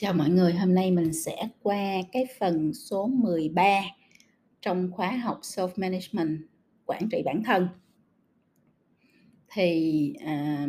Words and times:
Chào 0.00 0.12
mọi 0.12 0.30
người, 0.30 0.52
hôm 0.52 0.74
nay 0.74 0.90
mình 0.90 1.12
sẽ 1.12 1.48
qua 1.62 2.02
cái 2.12 2.26
phần 2.40 2.74
số 2.74 3.06
13 3.06 3.80
trong 4.62 4.90
khóa 4.92 5.10
học 5.10 5.40
Self 5.42 5.68
Management, 5.76 6.38
quản 6.86 7.08
trị 7.10 7.22
bản 7.24 7.42
thân. 7.44 7.68
Thì, 9.52 10.14
à, 10.24 10.66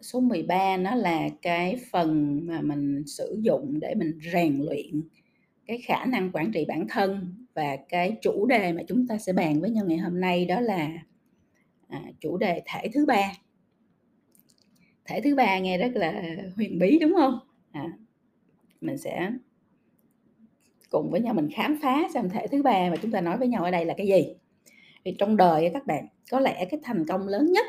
số 0.00 0.20
13 0.20 0.76
nó 0.76 0.94
là 0.94 1.28
cái 1.42 1.76
phần 1.90 2.40
mà 2.46 2.60
mình 2.60 3.06
sử 3.06 3.38
dụng 3.42 3.80
để 3.80 3.94
mình 3.94 4.18
rèn 4.32 4.58
luyện 4.58 5.02
cái 5.66 5.78
khả 5.78 6.04
năng 6.04 6.30
quản 6.32 6.52
trị 6.52 6.64
bản 6.68 6.86
thân 6.88 7.34
và 7.54 7.76
cái 7.88 8.16
chủ 8.22 8.46
đề 8.46 8.72
mà 8.72 8.82
chúng 8.88 9.06
ta 9.06 9.18
sẽ 9.18 9.32
bàn 9.32 9.60
với 9.60 9.70
nhau 9.70 9.84
ngày 9.86 9.98
hôm 9.98 10.20
nay 10.20 10.44
đó 10.44 10.60
là, 10.60 10.92
à, 11.88 12.02
chủ 12.20 12.36
đề 12.36 12.62
thể 12.66 12.88
thứ 12.94 13.06
ba. 13.06 13.32
Thể 15.04 15.20
thứ 15.20 15.34
ba 15.34 15.58
nghe 15.58 15.78
rất 15.78 15.92
là 15.94 16.22
huyền 16.56 16.78
bí, 16.78 16.98
đúng 16.98 17.14
không 17.16 17.38
À, 17.72 17.92
mình 18.82 18.98
sẽ 18.98 19.30
cùng 20.90 21.10
với 21.10 21.20
nhau 21.20 21.34
mình 21.34 21.48
khám 21.54 21.78
phá 21.82 22.08
xem 22.14 22.28
thể 22.30 22.46
thứ 22.46 22.62
ba 22.62 22.90
mà 22.90 22.96
chúng 23.02 23.10
ta 23.10 23.20
nói 23.20 23.38
với 23.38 23.48
nhau 23.48 23.64
ở 23.64 23.70
đây 23.70 23.84
là 23.84 23.94
cái 23.96 24.06
gì. 24.06 24.34
Thì 25.04 25.14
trong 25.18 25.36
đời 25.36 25.70
các 25.72 25.86
bạn, 25.86 26.06
có 26.30 26.40
lẽ 26.40 26.64
cái 26.70 26.80
thành 26.82 27.06
công 27.06 27.28
lớn 27.28 27.52
nhất 27.52 27.66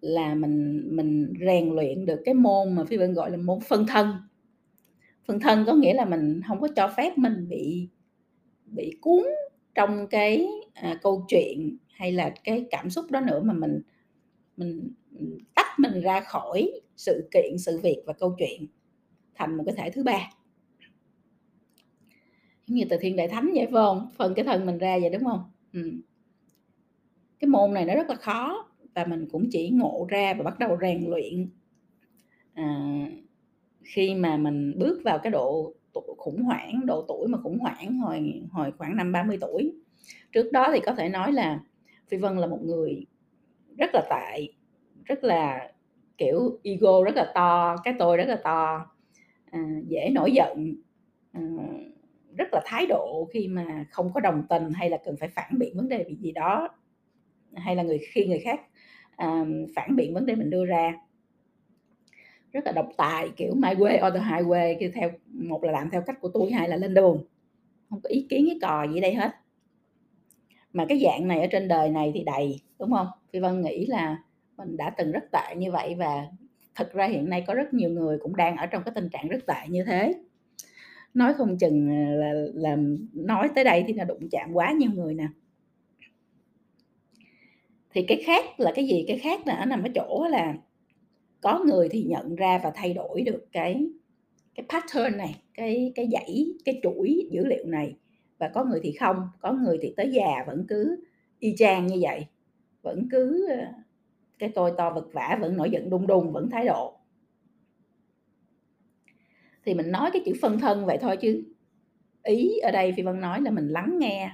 là 0.00 0.34
mình 0.34 0.82
mình 0.96 1.32
rèn 1.46 1.74
luyện 1.74 2.06
được 2.06 2.22
cái 2.24 2.34
môn 2.34 2.74
mà 2.74 2.84
Phi 2.84 2.96
Vân 2.96 3.14
gọi 3.14 3.30
là 3.30 3.36
môn 3.36 3.60
phân 3.60 3.86
thân. 3.86 4.12
Phân 5.26 5.40
thân 5.40 5.64
có 5.66 5.74
nghĩa 5.74 5.94
là 5.94 6.04
mình 6.04 6.40
không 6.48 6.60
có 6.60 6.68
cho 6.76 6.92
phép 6.96 7.18
mình 7.18 7.48
bị 7.48 7.88
bị 8.66 8.92
cuốn 9.00 9.24
trong 9.74 10.06
cái, 10.06 10.46
à, 10.74 10.98
câu 11.02 11.24
chuyện 11.28 11.76
hay 11.88 12.12
là 12.12 12.34
cái 12.44 12.66
cảm 12.70 12.90
xúc 12.90 13.10
đó 13.10 13.20
nữa 13.20 13.40
mà 13.40 13.52
mình 13.52 13.80
mình, 14.56 14.90
tách 15.54 15.78
mình 15.78 16.00
ra 16.00 16.20
khỏi 16.20 16.70
sự 16.96 17.28
kiện, 17.30 17.58
sự 17.58 17.80
việc 17.82 18.02
và 18.06 18.12
câu 18.12 18.36
chuyện 18.38 18.66
thành 19.34 19.56
một 19.56 19.64
cái 19.66 19.74
thể 19.78 19.90
thứ 19.90 20.02
ba. 20.02 20.30
Giống 22.66 22.76
như 22.76 22.84
từ 22.90 22.96
thiên 23.00 23.16
đại 23.16 23.28
thánh 23.28 23.50
vậy, 23.54 23.66
phải 23.66 23.72
không 23.72 24.08
phần 24.16 24.34
cái 24.34 24.44
thân 24.44 24.66
mình 24.66 24.78
ra 24.78 24.98
vậy, 25.00 25.10
đúng 25.10 25.24
không 25.24 25.42
ừ. 25.72 25.92
Cái 27.38 27.48
môn 27.48 27.74
này 27.74 27.84
nó 27.84 27.94
rất 27.94 28.10
là 28.10 28.14
khó 28.14 28.68
và 28.94 29.04
mình 29.04 29.28
cũng 29.32 29.48
chỉ 29.50 29.70
ngộ 29.70 30.06
ra 30.08 30.34
và 30.34 30.42
bắt 30.42 30.58
đầu 30.58 30.78
rèn 30.80 31.10
luyện, 31.10 31.48
à, 32.54 32.90
khi 33.84 34.14
mà 34.14 34.36
mình 34.36 34.78
bước 34.78 35.00
vào 35.04 35.18
cái 35.18 35.32
độ 35.32 35.74
tuổi 35.94 36.14
khủng 36.18 36.42
hoảng, 36.42 36.80
độ 36.86 37.04
tuổi 37.08 37.28
mà 37.28 37.38
khủng 37.42 37.58
hoảng 37.58 37.98
hồi 37.98 38.42
hồi 38.52 38.72
khoảng 38.78 38.96
năm 38.96 39.12
30 39.12 39.38
tuổi. 39.40 39.72
Trước 40.32 40.52
đó 40.52 40.68
thì 40.74 40.80
có 40.86 40.94
thể 40.94 41.08
nói 41.08 41.32
là 41.32 41.60
Phi 42.08 42.16
Vân 42.16 42.36
là 42.36 42.46
một 42.46 42.60
người 42.62 43.06
rất 43.78 43.90
là 43.94 44.02
tệ, 44.10 44.46
rất 45.04 45.24
là, 45.24 45.72
kiểu, 46.18 46.58
ego 46.62 47.04
rất 47.04 47.16
là 47.16 47.32
to, 47.34 47.76
cái 47.84 47.94
tôi 47.98 48.16
rất 48.16 48.28
là 48.28 48.40
to, 48.44 48.86
à, 49.54 49.60
dễ 49.88 50.10
nổi 50.10 50.32
giận, 50.32 50.74
à, 51.32 51.42
rất 52.36 52.48
là 52.52 52.62
thái 52.64 52.86
độ 52.86 53.28
khi 53.32 53.48
mà 53.48 53.86
không 53.90 54.12
có 54.12 54.20
đồng 54.20 54.42
tình 54.48 54.72
hay 54.72 54.90
là 54.90 54.98
cần 55.04 55.16
phải 55.20 55.28
phản 55.28 55.58
biện 55.58 55.76
vấn 55.76 55.88
đề 55.88 56.06
gì 56.20 56.32
đó, 56.32 56.68
hay 57.54 57.76
là 57.76 57.82
người 57.82 57.98
khi 57.98 58.26
người 58.26 58.38
khác, 58.38 58.60
à, 59.16 59.44
phản 59.76 59.96
biện 59.96 60.14
vấn 60.14 60.26
đề 60.26 60.34
mình 60.34 60.50
đưa 60.50 60.64
ra. 60.64 60.94
Rất 62.52 62.66
là 62.66 62.72
độc 62.72 62.88
tài, 62.96 63.28
kiểu 63.36 63.54
my 63.54 63.68
way 63.68 64.08
or 64.08 64.14
the 64.14 64.20
highway, 64.20 64.76
kêu 64.80 64.90
theo 64.94 65.10
một 65.26 65.64
là 65.64 65.72
làm 65.72 65.90
theo 65.90 66.02
cách 66.02 66.20
của 66.20 66.28
tôi 66.28 66.50
hai 66.50 66.68
là 66.68 66.76
lên 66.76 66.94
đường, 66.94 67.24
không 67.90 68.00
có 68.00 68.08
ý 68.08 68.26
kiến 68.30 68.46
cái 68.48 68.58
cò 68.62 68.92
gì 68.92 69.00
đây 69.00 69.14
hết. 69.14 69.30
Mà 70.72 70.86
cái 70.88 71.00
dạng 71.04 71.28
này 71.28 71.40
ở 71.40 71.46
trên 71.46 71.68
đời 71.68 71.90
này 71.90 72.12
thì 72.14 72.24
đầy, 72.24 72.60
đúng 72.78 72.92
không? 72.92 73.06
Phi 73.32 73.38
Vân 73.38 73.62
nghĩ 73.62 73.86
là 73.86 74.22
mình 74.56 74.76
đã 74.76 74.90
từng 74.90 75.12
rất 75.12 75.24
tệ 75.32 75.56
như 75.56 75.72
vậy 75.72 75.94
và 75.94 76.26
thật 76.74 76.92
ra 76.92 77.06
hiện 77.06 77.28
nay 77.30 77.44
có 77.46 77.54
rất 77.54 77.74
nhiều 77.74 77.90
người 77.90 78.18
cũng 78.18 78.36
đang 78.36 78.56
ở 78.56 78.66
trong 78.66 78.82
cái 78.84 78.92
tình 78.94 79.08
trạng 79.08 79.28
rất 79.28 79.46
tệ 79.46 79.68
như 79.68 79.84
thế. 79.84 80.14
Nói 81.14 81.34
không 81.34 81.58
chừng, 81.58 81.90
là 82.18 82.32
là 82.54 82.76
nói 83.12 83.48
tới 83.54 83.64
đây 83.64 83.84
thì 83.86 83.92
là 83.92 84.04
đụng 84.04 84.28
chạm 84.30 84.52
quá 84.52 84.72
nhiều 84.72 84.90
người 84.94 85.14
nè. 85.14 85.26
Thì 87.94 88.02
cái 88.02 88.22
khác 88.26 88.60
là 88.60 88.72
cái 88.74 88.86
gì? 88.86 89.04
Cái 89.08 89.18
khác 89.18 89.46
là 89.46 89.58
nó 89.58 89.64
nằm 89.64 89.82
ở 89.82 89.88
chỗ 89.94 90.26
là 90.30 90.54
có 91.40 91.64
người 91.66 91.88
thì 91.88 92.02
nhận 92.02 92.36
ra 92.36 92.60
và 92.64 92.72
thay 92.74 92.94
đổi 92.94 93.22
được 93.22 93.46
cái 93.52 93.86
cái 94.54 94.66
pattern 94.68 95.18
này, 95.18 95.34
cái 95.54 95.92
cái 95.94 96.08
dãy, 96.12 96.46
cái 96.64 96.80
chuỗi 96.82 97.28
dữ 97.32 97.44
liệu 97.44 97.66
này 97.66 97.96
và 98.38 98.48
có 98.48 98.64
người 98.64 98.80
thì 98.82 98.92
không, 98.92 99.16
có 99.40 99.52
người 99.52 99.78
thì 99.82 99.94
tới 99.96 100.12
già 100.12 100.44
vẫn 100.46 100.64
cứ 100.68 101.04
y 101.38 101.54
chang 101.56 101.86
như 101.86 101.96
vậy, 102.02 102.26
vẫn 102.82 103.08
cứ, 103.10 103.48
ờ, 103.50 103.66
cái 104.38 104.52
tôi 104.54 104.72
to 104.76 104.90
vật 104.90 105.06
vã, 105.12 105.38
vẫn 105.40 105.56
nổi 105.56 105.70
giận 105.70 105.90
đùng 105.90 106.06
đùng, 106.06 106.32
vẫn 106.32 106.50
thái 106.50 106.66
độ. 106.66 106.94
Thì 109.64 109.74
mình 109.74 109.90
nói 109.90 110.10
cái 110.12 110.22
chữ 110.26 110.32
phân 110.42 110.58
thân 110.58 110.86
vậy 110.86 110.98
thôi 111.00 111.16
chứ 111.16 111.44
ý 112.22 112.58
ở 112.58 112.70
đây 112.70 112.92
Phi 112.96 113.02
Vân 113.02 113.20
nói 113.20 113.40
là 113.40 113.50
mình 113.50 113.68
lắng 113.68 113.98
nghe, 113.98 114.30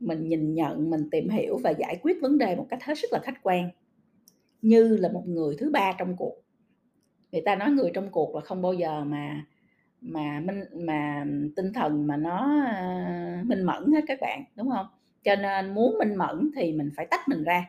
mình 0.00 0.28
nhìn 0.28 0.54
nhận, 0.54 0.90
mình 0.90 1.10
tìm 1.10 1.28
hiểu 1.28 1.58
và 1.64 1.70
giải 1.70 1.98
quyết 2.02 2.16
vấn 2.22 2.38
đề 2.38 2.56
một 2.56 2.66
cách 2.70 2.82
hết 2.82 2.98
sức 2.98 3.12
là 3.12 3.18
khách 3.22 3.42
quan, 3.42 3.70
như 4.62 4.96
là 4.96 5.08
một 5.08 5.22
người 5.26 5.56
thứ 5.58 5.70
ba 5.70 5.92
trong 5.98 6.16
cuộc. 6.16 6.34
Người 7.32 7.42
ta 7.44 7.56
nói 7.56 7.70
người 7.70 7.90
trong 7.94 8.10
cuộc 8.10 8.34
là 8.34 8.40
không 8.40 8.62
bao 8.62 8.72
giờ 8.74 9.04
mà 9.04 9.44
mà 10.00 10.40
minh 10.40 10.64
mà 10.86 11.24
tinh 11.56 11.72
thần 11.72 12.06
mà 12.06 12.16
nó, 12.16 12.64
ờ, 12.66 12.82
minh 13.44 13.62
mẫn 13.62 13.92
hết 13.92 14.04
các 14.06 14.18
bạn, 14.20 14.44
đúng 14.56 14.70
không 14.70 14.86
Cho 15.24 15.36
nên 15.36 15.74
muốn 15.74 15.98
minh 15.98 16.16
mẫn 16.16 16.50
thì 16.56 16.72
mình 16.72 16.90
phải 16.96 17.06
tách 17.06 17.28
mình 17.28 17.44
ra, 17.44 17.64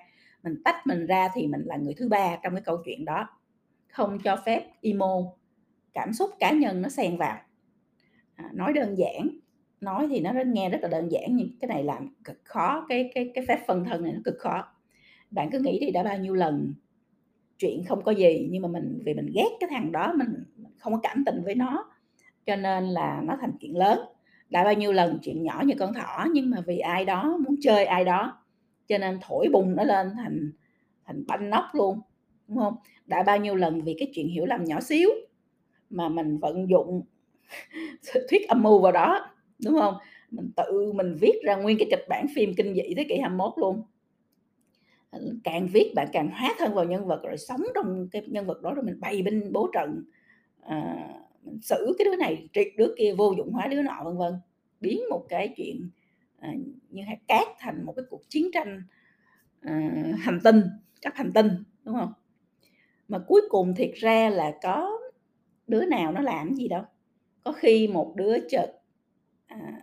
mình 0.47 0.62
tách 0.63 0.88
mình 0.88 1.06
ra 1.06 1.30
thì 1.34 1.47
mình 1.47 1.62
là 1.66 1.78
người 1.78 1.94
thứ 1.97 2.09
ba 2.09 2.38
trong 2.44 2.53
cái 2.53 2.62
câu 2.62 2.78
chuyện 2.85 3.06
đó, 3.06 3.28
không 3.88 4.19
cho 4.24 4.35
phép 4.46 4.69
emo, 4.81 5.24
cảm 5.94 6.13
xúc 6.13 6.30
cá 6.40 6.52
nhân 6.52 6.81
nó 6.81 6.90
xen 6.90 7.18
vào. 7.18 7.38
À, 8.35 8.50
nói 8.53 8.74
đơn 8.74 8.97
giản, 8.97 9.30
nói 9.81 10.07
thì 10.09 10.19
nó 10.19 10.34
rất 10.34 10.47
nghe 10.47 10.69
rất 10.69 10.80
là 10.81 10.88
đơn 10.88 11.12
giản 11.12 11.36
nhưng 11.36 11.50
cái 11.62 11.68
này 11.68 11.84
làm 11.84 12.16
cực 12.24 12.41
khó, 12.44 12.86
cái 12.90 13.12
cái 13.16 13.31
cái 13.36 13.46
phép 13.47 13.59
phân 13.68 13.86
thân 13.86 14.03
này 14.03 14.12
nó 14.12 14.19
cực 14.25 14.36
khó. 14.40 14.63
Bạn 15.31 15.50
cứ 15.52 15.59
nghĩ 15.59 15.80
đi 15.80 15.91
đã 15.91 16.03
bao 16.03 16.18
nhiêu 16.18 16.34
lần 16.34 16.74
chuyện 17.57 17.84
không 17.88 18.03
có 18.03 18.12
gì 18.12 18.47
nhưng 18.52 18.62
mà 18.62 18.68
mình 18.68 19.02
vì 19.06 19.13
mình 19.13 19.31
ghét 19.36 19.50
cái 19.59 19.69
thằng 19.72 19.91
đó, 19.91 20.13
mình 20.16 20.44
mình 20.56 20.74
không 20.78 20.94
có 20.94 21.00
cảm 21.03 21.24
tình 21.25 21.44
với 21.44 21.56
nó, 21.56 21.91
cho 22.46 22.56
nên 22.56 22.86
là 22.88 23.22
nó 23.24 23.38
thành 23.41 23.52
chuyện 23.59 23.78
lớn. 23.78 24.00
Đã 24.50 24.63
bao 24.63 24.74
nhiêu 24.74 24.94
lần 24.94 25.19
chuyện 25.22 25.44
nhỏ 25.44 25.63
như 25.66 25.74
con 25.80 25.94
thỏ 25.94 26.25
nhưng 26.34 26.50
mà 26.50 26.62
vì 26.68 26.78
ai 26.78 27.06
đó 27.06 27.38
muốn 27.46 27.56
chơi 27.62 27.86
ai 27.86 28.06
đó, 28.06 28.44
cho 28.88 28.98
nên 28.98 29.20
thổi 29.22 29.48
bùng 29.53 29.75
nó 29.75 29.84
lên 29.84 30.12
thành 30.16 30.52
thành 31.06 31.24
banh 31.28 31.50
nóc 31.50 31.66
luôn, 31.74 32.02
đúng 32.48 32.58
không 32.58 32.75
Đã 33.06 33.24
bao 33.24 33.38
nhiêu 33.38 33.56
lần 33.56 33.81
vì 33.81 33.96
cái 34.00 34.12
chuyện 34.14 34.28
hiểu 34.28 34.46
lầm 34.46 34.64
nhỏ 34.64 34.80
xíu 34.81 35.09
mà 35.90 36.09
mình 36.09 36.38
vận 36.38 36.70
dụng 36.70 37.02
thuyết 38.30 38.48
âm 38.48 38.64
mưu 38.64 38.80
vào 38.80 38.92
đó, 38.92 39.30
đúng 39.64 39.80
không 39.80 39.94
Mình 40.31 40.52
tự 40.56 40.94
mình 40.94 41.16
viết 41.20 41.42
ra 41.44 41.56
nguyên 41.56 41.78
cái 41.78 41.88
kịch 41.92 42.06
bản 42.09 42.25
phim 42.36 42.53
kinh 42.58 42.74
dị 42.74 42.94
thế 42.98 43.06
kỷ 43.09 43.18
21 43.18 43.53
luôn. 43.56 43.84
Càng 45.44 45.68
viết 45.68 45.92
bạn 45.96 46.08
càng 46.14 46.31
hóa 46.31 46.56
thân 46.58 46.74
vào 46.74 46.86
nhân 46.86 47.08
vật 47.08 47.22
rồi 47.24 47.38
sống 47.38 47.62
trong 47.75 48.08
cái 48.12 48.22
nhân 48.28 48.46
vật 48.46 48.62
đó 48.62 48.74
rồi 48.74 48.86
mình 48.86 49.00
bày 49.00 49.22
binh 49.22 49.54
bố 49.54 49.69
trận, 49.74 50.04
à, 50.62 51.08
mình 51.44 51.59
xử 51.62 51.96
cái 51.98 52.06
đứa 52.06 52.16
này, 52.16 52.48
triệt 52.54 52.68
đứa 52.78 52.94
kia, 52.98 53.14
vô 53.18 53.34
dụng 53.38 53.52
hóa 53.52 53.68
đứa 53.68 53.81
nọ, 53.81 54.02
vân 54.04 54.18
vân. 54.18 54.34
Biến 54.81 55.02
một 55.09 55.25
cái 55.30 55.54
chuyện, 55.58 55.90
À, 56.40 56.53
như 56.90 57.03
hạt 57.03 57.18
cát 57.28 57.48
thành 57.59 57.86
một 57.86 57.94
cái 57.96 58.06
cuộc 58.09 58.22
chiến 58.30 58.50
tranh, 58.53 58.84
à, 59.62 59.92
hành 60.20 60.40
tinh, 60.44 60.62
các 61.02 61.18
hành 61.18 61.34
tinh, 61.34 61.50
đúng 61.84 61.96
không? 61.96 62.14
Mà 63.08 63.20
cuối 63.28 63.42
cùng 63.50 63.75
thiệt 63.75 63.92
ra 63.96 64.30
là 64.30 64.53
có 64.62 65.00
đứa 65.68 65.86
nào 65.86 66.12
nó 66.12 66.22
làm 66.22 66.56
gì 66.56 66.68
đâu, 66.68 66.84
có 67.44 67.52
khi 67.52 67.88
một 67.88 68.14
đứa 68.16 68.36
chợt 68.50 68.72
à, 69.48 69.81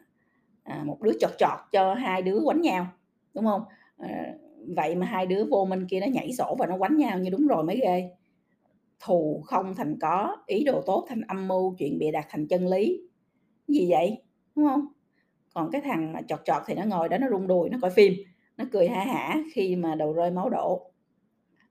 à, 0.62 0.82
một 0.86 1.02
đứa 1.02 1.12
chọt 1.20 1.30
chọt 1.38 1.58
cho 1.72 1.94
hai 1.94 2.22
đứa 2.22 2.40
quánh 2.44 2.60
nhau, 2.60 2.86
đúng 3.34 3.44
không? 3.44 3.62
À, 3.98 4.34
vậy 4.76 4.94
mà 4.94 5.06
hai 5.06 5.26
đứa 5.26 5.44
vô 5.44 5.64
minh 5.64 5.86
kia 5.90 6.00
nó 6.00 6.06
nhảy 6.06 6.32
sổ 6.32 6.56
và 6.58 6.66
nó 6.66 6.78
quánh 6.78 6.96
nhau 6.96 7.18
như 7.18 7.30
đúng 7.30 7.46
rồi 7.46 7.64
mới 7.64 7.80
ghê. 7.82 8.10
Thù 9.00 9.42
không 9.46 9.74
thành 9.74 9.96
có, 10.00 10.36
ý 10.46 10.64
đồ 10.64 10.82
tốt 10.86 11.06
thành 11.08 11.20
âm 11.20 11.48
mưu, 11.48 11.74
chuyện 11.78 11.98
bịa 11.98 12.10
đặt 12.10 12.26
thành 12.30 12.46
chân 12.48 12.66
lý. 12.66 13.00
Gì 13.68 13.90
vậy, 13.90 14.22
đúng 14.56 14.66
không? 14.68 14.86
Còn 15.54 15.70
cái 15.70 15.80
thằng 15.80 16.14
chọt 16.28 16.40
chọt 16.44 16.62
thì 16.66 16.74
nó 16.74 16.84
ngồi 16.84 17.08
đó 17.08 17.18
nó 17.18 17.28
rung 17.30 17.46
đùi, 17.46 17.70
nó 17.70 17.78
coi 17.82 17.90
phim, 17.90 18.12
nó 18.56 18.64
cười 18.72 18.88
ha 18.88 19.04
hả 19.04 19.38
khi 19.52 19.76
mà 19.76 19.94
đầu 19.94 20.12
rơi 20.12 20.30
máu 20.30 20.50
đổ. 20.50 20.90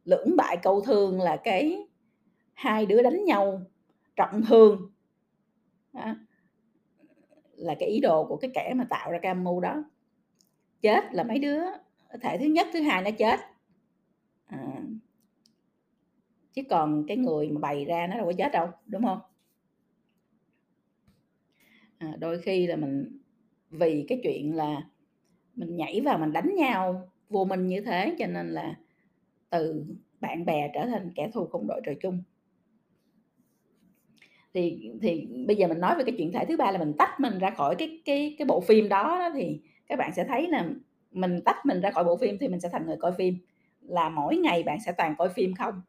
Lưỡng 0.06 0.36
bại 0.38 0.58
câu 0.64 0.82
thương 0.82 1.22
là 1.22 1.38
cái 1.38 1.88
hai 2.54 2.86
đứa 2.86 3.02
đánh 3.02 3.26
nhau 3.26 3.62
trọng 4.16 4.42
thương. 4.48 4.92
Đó. 5.94 6.16
Là 7.56 7.76
cái 7.80 7.90
ý 7.90 8.00
đồ 8.00 8.26
của 8.26 8.38
cái 8.38 8.52
kẻ 8.54 8.74
mà 8.76 8.84
tạo 8.90 9.12
ra 9.12 9.20
cái 9.22 9.32
âm 9.32 9.44
mưu 9.44 9.60
đó. 9.60 9.84
Chết 10.82 11.04
là 11.14 11.24
mấy 11.24 11.40
đứa 11.40 11.62
thể 12.22 12.38
thứ 12.38 12.46
nhất, 12.46 12.68
thứ 12.74 12.82
hai 12.82 13.02
nó 13.02 13.12
chết. 13.18 13.40
À. 14.46 14.82
Chứ 16.54 16.62
còn 16.70 17.06
cái 17.08 17.18
người 17.18 17.50
mà 17.50 17.60
bày 17.60 17.86
ra 17.86 18.08
nó 18.08 18.18
đâu 18.18 18.26
có 18.26 18.34
chết 18.38 18.52
đâu, 18.52 18.68
đúng 18.86 19.04
không 19.04 19.20
À, 21.98 22.16
đôi 22.20 22.42
khi 22.42 22.68
là 22.68 22.76
mình 22.76 23.23
vì 23.74 24.06
cái 24.08 24.20
chuyện 24.24 24.56
là 24.56 24.82
mình 25.56 25.76
nhảy 25.76 26.02
vào 26.02 26.18
mình 26.18 26.34
đánh 26.34 26.56
nhau 26.56 27.10
vô 27.30 27.46
minh 27.46 27.68
như 27.68 27.82
thế 27.82 28.16
cho 28.20 28.28
nên 28.28 28.50
là 28.50 28.76
từ 29.50 29.86
bạn 30.20 30.46
bè 30.46 30.72
trở 30.74 30.86
thành 30.86 31.12
kẻ 31.16 31.30
thù 31.34 31.46
không 31.46 31.68
đội 31.68 31.82
trời 31.86 31.96
chung. 32.02 32.24
Thì 34.54 34.92
thì 35.02 35.28
bây 35.48 35.56
giờ 35.56 35.68
mình 35.68 35.80
nói 35.80 35.96
về 35.98 36.04
cái 36.04 36.16
chuyện 36.18 36.32
thể 36.32 36.46
thứ 36.46 36.58
ba 36.58 36.72
là 36.72 36.80
mình 36.80 36.94
tách 36.98 37.20
mình 37.20 37.40
ra 37.40 37.50
khỏi 37.50 37.76
cái 37.76 38.02
cái 38.06 38.36
cái 38.38 38.46
bộ 38.46 38.62
phim 38.62 38.90
đó 38.90 39.04
đó, 39.20 39.30
thì 39.36 39.62
các 39.88 40.00
bạn 40.00 40.14
sẽ 40.16 40.24
thấy 40.24 40.48
là 40.48 40.70
mình 41.12 41.42
tách 41.46 41.66
mình 41.66 41.82
ra 41.82 41.92
khỏi 41.92 42.04
bộ 42.04 42.18
phim 42.18 42.38
thì 42.38 42.48
mình 42.48 42.60
sẽ 42.60 42.70
thành 42.70 42.86
người 42.86 42.98
coi 42.98 43.12
phim, 43.18 43.38
là 43.82 44.10
mỗi 44.10 44.38
ngày 44.38 44.64
bạn 44.64 44.78
sẽ 44.86 44.92
toàn 44.92 45.16
coi 45.18 45.30
phim 45.30 45.54
không. 45.56 45.82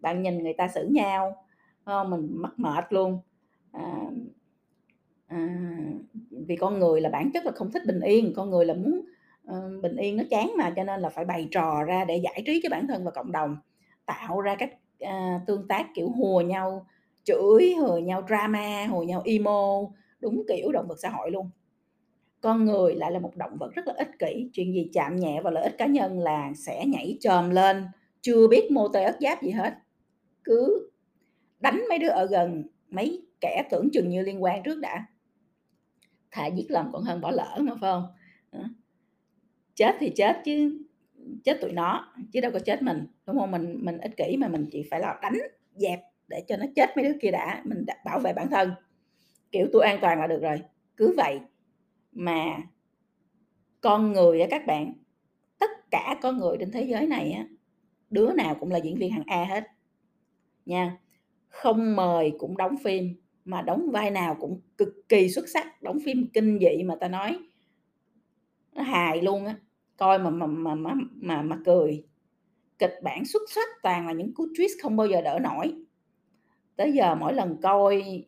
Bạn 0.00 0.22
nhìn 0.22 0.42
người 0.42 0.52
ta 0.52 0.68
xử 0.68 0.88
nhau, 0.90 1.44
không? 1.84 2.10
mình 2.10 2.28
mắc 2.30 2.52
mệt 2.56 2.84
luôn. 2.90 3.18
À, 3.72 4.10
à, 5.28 5.48
vì 6.30 6.56
con 6.56 6.78
người 6.78 7.00
là 7.00 7.10
bản 7.10 7.30
chất 7.34 7.46
là 7.46 7.52
không 7.52 7.70
thích 7.72 7.82
bình 7.86 8.00
yên, 8.00 8.32
con 8.36 8.50
người 8.50 8.66
là 8.66 8.74
muốn, 8.74 9.02
ờ, 9.46 9.70
bình 9.82 9.96
yên 9.96 10.16
nó 10.16 10.24
chán 10.30 10.52
mà, 10.58 10.72
cho 10.76 10.84
nên 10.84 11.00
là 11.00 11.08
phải 11.08 11.24
bày 11.24 11.48
trò 11.50 11.82
ra 11.84 12.04
để 12.04 12.16
giải 12.16 12.42
trí 12.46 12.60
cho 12.62 12.68
bản 12.70 12.86
thân 12.86 13.04
và 13.04 13.10
cộng 13.10 13.32
đồng, 13.32 13.56
tạo 14.06 14.40
ra 14.40 14.54
cách 14.54 14.70
à, 15.00 15.40
tương 15.46 15.68
tác, 15.68 15.86
kiểu, 15.94 16.08
hùa 16.08 16.40
nhau, 16.40 16.86
chửi, 17.24 17.74
hùa 17.80 17.98
nhau 17.98 18.22
drama, 18.28 18.86
hùa 18.86 19.02
nhau 19.02 19.22
emo, 19.24 19.80
đúng 20.20 20.42
kiểu 20.48 20.72
động 20.72 20.88
vật 20.88 20.96
xã 21.02 21.10
hội 21.10 21.30
luôn. 21.30 21.50
Con 22.40 22.64
người 22.64 22.94
lại 22.94 23.12
là 23.12 23.18
một 23.18 23.36
động 23.36 23.56
vật 23.60 23.74
rất 23.74 23.86
là 23.86 23.94
ích 23.96 24.10
kỷ, 24.18 24.50
chuyện 24.52 24.74
gì 24.74 24.90
chạm 24.92 25.16
nhẹ 25.16 25.40
vào 25.42 25.52
lợi 25.52 25.64
ích 25.64 25.78
cá 25.78 25.86
nhân 25.86 26.20
là 26.20 26.52
sẽ 26.56 26.86
nhảy 26.86 27.18
chồm 27.20 27.50
lên, 27.50 27.86
chưa 28.22 28.48
biết 28.48 28.70
mô 28.72 28.88
tê 28.88 29.04
ớt 29.04 29.16
giáp 29.20 29.42
gì 29.42 29.50
hết, 29.50 29.74
cứ 30.44 30.90
đánh 31.60 31.84
mấy 31.88 31.98
đứa 31.98 32.08
ở 32.08 32.26
gần, 32.26 32.64
mấy 32.90 33.26
kẻ 33.40 33.62
tưởng 33.70 33.88
chừng 33.92 34.08
như 34.10 34.22
liên 34.22 34.42
quan 34.42 34.62
trước 34.62 34.80
đã. 34.80 35.06
Thà 36.30 36.46
giết 36.46 36.66
lầm 36.70 36.90
còn 36.92 37.02
hơn 37.02 37.20
bỏ 37.20 37.30
lỡ 37.30 37.58
mà, 37.60 37.72
phải 37.80 37.92
không? 37.92 38.04
Chết 39.74 39.96
thì 39.98 40.12
chết 40.16 40.36
chứ, 40.44 40.78
chết 41.44 41.58
tụi 41.60 41.72
nó, 41.72 42.14
chứ 42.32 42.40
đâu 42.40 42.50
có 42.52 42.58
chết 42.58 42.82
mình, 42.82 43.06
đúng 43.26 43.38
không 43.38 43.50
Mình 43.50 43.78
mình 43.84 43.98
ích 43.98 44.16
kỷ 44.16 44.36
mà 44.36 44.48
mình 44.48 44.66
chỉ 44.72 44.88
phải 44.90 45.00
là 45.00 45.18
đánh, 45.22 45.38
dẹp 45.74 46.00
để 46.28 46.44
cho 46.48 46.56
nó 46.56 46.66
chết 46.76 46.96
mấy 46.96 47.04
đứa 47.04 47.18
kia 47.20 47.30
đã, 47.30 47.62
mình 47.64 47.86
đã 47.86 47.96
bảo 48.04 48.20
vệ 48.20 48.32
bản 48.32 48.48
thân, 48.50 48.72
kiểu, 49.52 49.68
tôi 49.72 49.84
an 49.84 49.98
toàn 50.02 50.20
là 50.20 50.26
được 50.26 50.42
rồi, 50.42 50.62
cứ 50.96 51.14
vậy. 51.16 51.40
Mà 52.12 52.58
con 53.80 54.12
người 54.12 54.40
á 54.40 54.46
các 54.50 54.66
bạn, 54.66 54.92
tất 55.58 55.70
cả 55.90 56.16
con 56.22 56.38
người 56.38 56.56
trên 56.60 56.70
thế 56.70 56.82
giới 56.82 57.06
này 57.06 57.32
á, 57.32 57.46
đứa 58.10 58.32
nào 58.32 58.54
cũng 58.60 58.70
là 58.70 58.78
diễn 58.78 58.96
viên 58.98 59.12
hạng 59.12 59.26
A 59.26 59.44
hết. 59.44 59.64
Nha, 60.66 60.98
không 61.48 61.96
mời 61.96 62.32
cũng 62.38 62.56
đóng 62.56 62.76
phim, 62.84 63.14
mà 63.48 63.62
đóng 63.62 63.90
vai 63.90 64.10
nào 64.10 64.36
cũng 64.40 64.60
cực 64.78 65.08
kỳ 65.08 65.28
xuất 65.28 65.48
sắc, 65.48 65.82
đóng 65.82 65.98
phim 66.04 66.28
kinh 66.32 66.58
dị 66.58 66.82
mà 66.82 66.96
ta 67.00 67.08
nói 67.08 67.38
nó 68.72 68.82
hài 68.82 69.22
luôn 69.22 69.46
á, 69.46 69.56
coi 69.96 70.18
mà 70.18 70.30
mà 70.30 70.46
mà 70.46 70.74
mà 70.74 70.94
mà 71.14 71.42
mà 71.42 71.58
cười. 71.64 72.04
Kịch 72.78 72.94
bản 73.02 73.24
xuất 73.24 73.42
sắc, 73.50 73.68
toàn 73.82 74.06
là 74.06 74.12
những 74.12 74.34
cú 74.34 74.46
twist 74.46 74.68
không 74.82 74.96
bao 74.96 75.06
giờ 75.06 75.20
đỡ 75.20 75.38
nổi. 75.42 75.74
Tới 76.76 76.92
giờ 76.92 77.14
mỗi 77.14 77.34
lần 77.34 77.56
coi, 77.62 78.24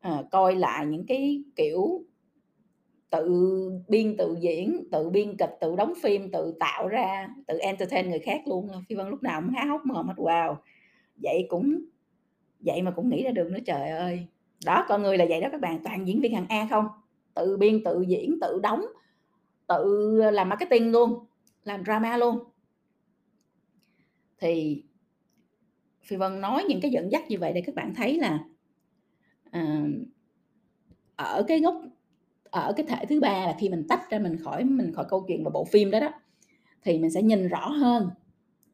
à, 0.00 0.22
coi 0.30 0.54
lại 0.54 0.86
những 0.86 1.06
cái, 1.06 1.44
kiểu, 1.56 2.04
tự 3.10 3.28
biên 3.88 4.16
tự 4.16 4.36
diễn, 4.40 4.88
tự 4.92 5.10
biên 5.10 5.36
kịch, 5.36 5.50
tự 5.60 5.76
đóng 5.76 5.92
phim, 6.02 6.30
tự 6.30 6.54
tạo 6.60 6.88
ra, 6.88 7.28
tự 7.46 7.58
entertain 7.58 8.10
người 8.10 8.18
khác 8.18 8.40
luôn, 8.46 8.68
Phi 8.88 8.96
Vân 8.96 9.08
lúc 9.08 9.22
nào 9.22 9.40
cũng 9.40 9.54
há 9.54 9.64
hốc 9.64 9.86
mồm 9.86 10.06
hết, 10.06 10.14
wow! 10.16 10.56
Vậy 11.22 11.46
cũng 11.48 11.84
vậy 12.66 12.82
mà 12.82 12.90
cũng 12.90 13.10
nghĩ 13.10 13.22
ra 13.24 13.30
được 13.30 13.50
nữa, 13.50 13.58
trời 13.66 13.90
ơi! 13.90 14.26
Đó, 14.64 14.84
con 14.88 15.02
người 15.02 15.18
là 15.18 15.26
vậy 15.28 15.40
đó 15.40 15.48
các 15.52 15.60
bạn, 15.60 15.80
toàn 15.84 16.06
diễn 16.06 16.20
viên 16.20 16.34
hàng 16.34 16.46
A 16.48 16.66
không, 16.70 16.86
tự 17.34 17.56
biên, 17.56 17.84
tự 17.84 18.02
diễn, 18.08 18.38
tự 18.40 18.60
đóng, 18.62 18.86
tự 19.68 20.14
làm 20.32 20.48
marketing 20.48 20.92
luôn, 20.92 21.26
làm 21.64 21.84
drama 21.84 22.16
luôn. 22.16 22.38
Thì 24.38 24.82
Phi 26.04 26.16
Vân 26.16 26.40
nói 26.40 26.64
những 26.68 26.80
cái 26.80 26.90
dẫn 26.90 27.12
dắt 27.12 27.22
như 27.28 27.38
vậy 27.38 27.52
để 27.52 27.60
các 27.66 27.74
bạn 27.74 27.94
thấy 27.94 28.18
là, 28.18 28.38
à, 29.50 29.84
ở 31.16 31.44
cái 31.48 31.60
gốc 31.60 31.74
ở 32.50 32.72
cái 32.76 32.86
thể 32.86 33.06
thứ 33.08 33.20
ba 33.20 33.46
là 33.46 33.56
khi 33.60 33.68
mình 33.68 33.86
tách 33.88 34.10
ra 34.10 34.18
mình 34.18 34.36
khỏi 34.44 34.64
mình 34.64 34.92
khỏi 34.94 35.04
câu 35.08 35.24
chuyện 35.28 35.44
và 35.44 35.50
bộ 35.50 35.64
phim 35.64 35.90
đó 35.90 36.00
đó, 36.00 36.12
thì 36.82 36.98
mình 36.98 37.10
sẽ 37.10 37.22
nhìn 37.22 37.48
rõ 37.48 37.68
hơn 37.68 38.10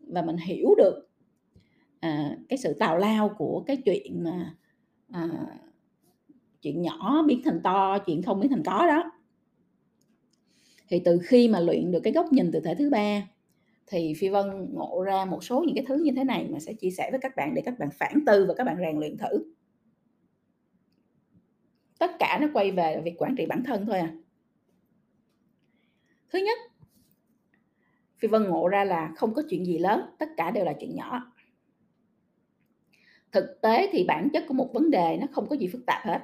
và 0.00 0.22
mình 0.22 0.36
hiểu 0.36 0.74
được, 0.78 1.08
à, 2.02 2.36
cái 2.48 2.58
sự 2.58 2.74
tào 2.74 2.98
lao 2.98 3.28
của 3.38 3.64
cái 3.66 3.76
chuyện 3.76 4.24
mà, 4.24 4.54
à, 5.10 5.28
chuyện 6.62 6.82
nhỏ 6.82 7.22
biến 7.26 7.42
thành 7.44 7.60
to, 7.62 7.98
chuyện 7.98 8.22
không 8.22 8.40
biến 8.40 8.50
thành 8.50 8.62
có 8.64 8.86
đó. 8.86 9.12
Thì 10.88 11.02
từ 11.04 11.18
khi 11.24 11.48
mà 11.48 11.60
luyện 11.60 11.90
được 11.90 12.00
cái 12.00 12.12
góc 12.12 12.32
nhìn 12.32 12.50
từ 12.52 12.60
thể 12.60 12.74
thứ 12.74 12.90
ba, 12.90 13.22
thì 13.86 14.14
Phi 14.14 14.28
Vân 14.28 14.74
ngộ 14.74 15.02
ra 15.02 15.24
một 15.24 15.44
số 15.44 15.64
những 15.66 15.74
cái 15.74 15.84
thứ 15.88 15.96
như 16.04 16.12
thế 16.16 16.24
này 16.24 16.48
mà 16.50 16.58
sẽ 16.58 16.72
chia 16.72 16.90
sẻ 16.90 17.10
với 17.10 17.20
các 17.20 17.36
bạn 17.36 17.54
để 17.54 17.62
các 17.64 17.78
bạn 17.78 17.88
phản 17.90 18.24
tư 18.26 18.44
và 18.48 18.54
các 18.54 18.64
bạn 18.64 18.76
rèn 18.80 18.98
luyện 18.98 19.16
thử. 19.18 19.44
Tất 21.98 22.10
cả 22.18 22.38
nó 22.40 22.48
quay 22.52 22.70
về 22.70 23.00
việc 23.04 23.14
quản 23.18 23.34
trị 23.36 23.46
bản 23.46 23.62
thân 23.64 23.86
thôi 23.86 23.98
à. 23.98 24.14
Thứ 26.30 26.38
nhất 26.38 26.58
Phi 28.18 28.28
Vân 28.28 28.44
ngộ 28.44 28.68
ra 28.68 28.84
là 28.84 29.12
không 29.16 29.34
có 29.34 29.42
chuyện 29.50 29.66
gì 29.66 29.78
lớn, 29.78 30.00
tất 30.18 30.28
cả 30.36 30.50
đều 30.50 30.64
là 30.64 30.72
chuyện 30.80 30.94
nhỏ. 30.94 31.31
Thực 33.32 33.60
tế 33.62 33.88
thì 33.92 34.04
bản 34.04 34.28
chất 34.32 34.44
của 34.48 34.54
một 34.54 34.70
vấn 34.72 34.90
đề 34.90 35.18
nó 35.20 35.26
không 35.32 35.48
có 35.48 35.56
gì 35.56 35.68
phức 35.72 35.86
tạp 35.86 36.06
hết. 36.06 36.20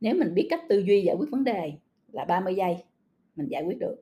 Nếu 0.00 0.14
mình 0.14 0.34
biết 0.34 0.46
cách 0.50 0.62
tư 0.68 0.78
duy 0.78 1.02
giải 1.02 1.16
quyết 1.16 1.30
vấn 1.30 1.44
đề 1.44 1.72
là 2.12 2.24
30 2.24 2.54
giây, 2.54 2.76
mình 3.36 3.48
giải 3.48 3.64
quyết 3.64 3.78
được. 3.78 3.96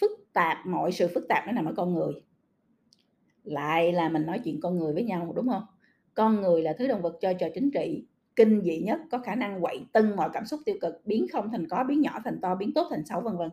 Phức 0.00 0.10
tạp, 0.32 0.66
mọi 0.66 0.92
sự 0.92 1.08
phức 1.14 1.28
tạp 1.28 1.46
nó 1.46 1.52
nằm 1.52 1.64
ở 1.64 1.72
con 1.76 1.94
người. 1.94 2.12
Lại 3.44 3.92
là 3.92 4.08
mình 4.08 4.26
nói 4.26 4.40
chuyện 4.44 4.60
con 4.60 4.78
người 4.78 4.94
với 4.94 5.04
nhau, 5.04 5.32
đúng 5.36 5.48
không 5.48 5.62
Con 6.14 6.40
người 6.40 6.62
là 6.62 6.72
thứ 6.78 6.86
động 6.86 7.02
vật 7.02 7.18
chơi 7.20 7.34
trò 7.34 7.46
chính 7.54 7.70
trị, 7.70 8.06
kinh 8.36 8.62
dị 8.62 8.80
nhất, 8.80 9.00
có 9.10 9.18
khả 9.18 9.34
năng 9.34 9.60
quậy 9.60 9.80
tưng 9.92 10.16
mọi 10.16 10.30
cảm 10.32 10.46
xúc 10.46 10.60
tiêu 10.64 10.76
cực, 10.80 11.06
biến 11.06 11.26
không 11.32 11.50
thành 11.50 11.68
có, 11.68 11.84
biến 11.88 12.00
nhỏ 12.00 12.20
thành 12.24 12.40
to, 12.40 12.54
biến 12.54 12.74
tốt 12.74 12.86
thành 12.90 13.04
xấu, 13.06 13.20
vân 13.20 13.36
vân. 13.36 13.50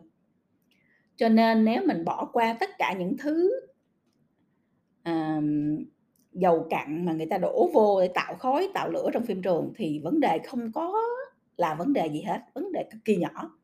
Cho 1.16 1.28
nên 1.28 1.64
nếu 1.64 1.82
mình 1.86 2.04
bỏ 2.04 2.30
qua 2.32 2.56
tất 2.60 2.70
cả 2.78 2.94
những 2.98 3.16
thứ 3.18 3.60
um, 5.04 5.76
dầu 6.32 6.66
cặn 6.70 7.04
mà 7.04 7.12
người 7.12 7.26
ta 7.26 7.38
đổ 7.38 7.70
vô 7.74 8.00
để 8.00 8.08
tạo 8.14 8.34
khói, 8.34 8.68
tạo 8.74 8.90
lửa 8.90 9.10
trong 9.12 9.22
phim 9.22 9.42
trường 9.42 9.72
thì 9.76 9.98
vấn 9.98 10.20
đề 10.20 10.38
không 10.46 10.72
có 10.72 10.94
là 11.56 11.74
vấn 11.74 11.92
đề 11.92 12.06
gì 12.06 12.22
hết, 12.22 12.40
vấn 12.54 12.72
đề 12.72 12.84
cực 12.90 13.04
kỳ 13.04 13.16
nhỏ. 13.16 13.58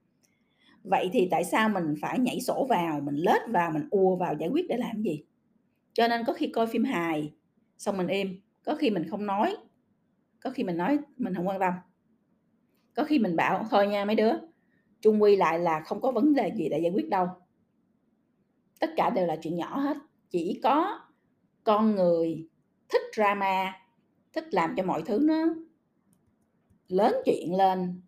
Vậy 0.84 1.10
thì 1.12 1.28
tại 1.30 1.44
sao 1.44 1.68
mình 1.68 1.94
phải 2.00 2.18
nhảy 2.18 2.40
sổ 2.40 2.66
vào, 2.70 3.00
mình 3.00 3.16
lết 3.16 3.40
vào, 3.48 3.70
mình 3.70 3.88
ùa 3.90 4.16
vào 4.16 4.35
giải 4.38 4.49
quyết 4.49 4.68
để 4.68 4.76
làm 4.76 5.02
gì? 5.02 5.25
Cho 5.92 6.08
nên 6.08 6.25
có 6.26 6.32
khi 6.32 6.46
coi 6.46 6.66
phim 6.66 6.85
hài, 6.85 7.32
xong 7.78 7.96
mình 7.96 8.06
im, 8.06 8.40
có 8.64 8.75
khi 8.75 8.90
mình 8.90 9.08
không 9.08 9.26
nói, 9.26 9.56
có 10.42 10.50
khi 10.50 10.64
mình 10.64 10.76
nói 10.76 10.99
mình 11.16 11.35
không 11.35 11.49
quan 11.49 11.61
tâm. 11.61 11.73
Có 12.94 13.04
khi 13.04 13.18
mình 13.18 13.37
bảo: 13.37 13.66
"Thôi 13.70 13.87
nha 13.87 14.04
mấy 14.04 14.16
đứa, 14.16 14.32
chung 15.00 15.23
quy 15.23 15.37
lại 15.37 15.58
là 15.58 15.80
không 15.80 16.00
có 16.00 16.12
vấn 16.12 16.35
đề 16.35 16.52
gì 16.56 16.68
để 16.68 16.78
giải 16.78 16.92
quyết 16.94 17.08
đâu." 17.08 17.26
Tất 18.80 18.90
cả 18.96 19.11
đều 19.11 19.26
là 19.26 19.37
chuyện 19.37 19.56
nhỏ 19.56 19.78
hết, 19.78 19.96
chỉ 20.30 20.61
có 20.62 21.00
con 21.64 21.94
người 21.94 22.49
thích 22.88 23.02
drama, 23.14 23.81
thích 24.33 24.55
làm 24.55 24.75
cho 24.76 24.83
mọi 24.83 25.02
thứ 25.07 25.19
nó 25.23 25.47
lớn 26.88 27.14
chuyện 27.25 27.55
lên, 27.55 28.00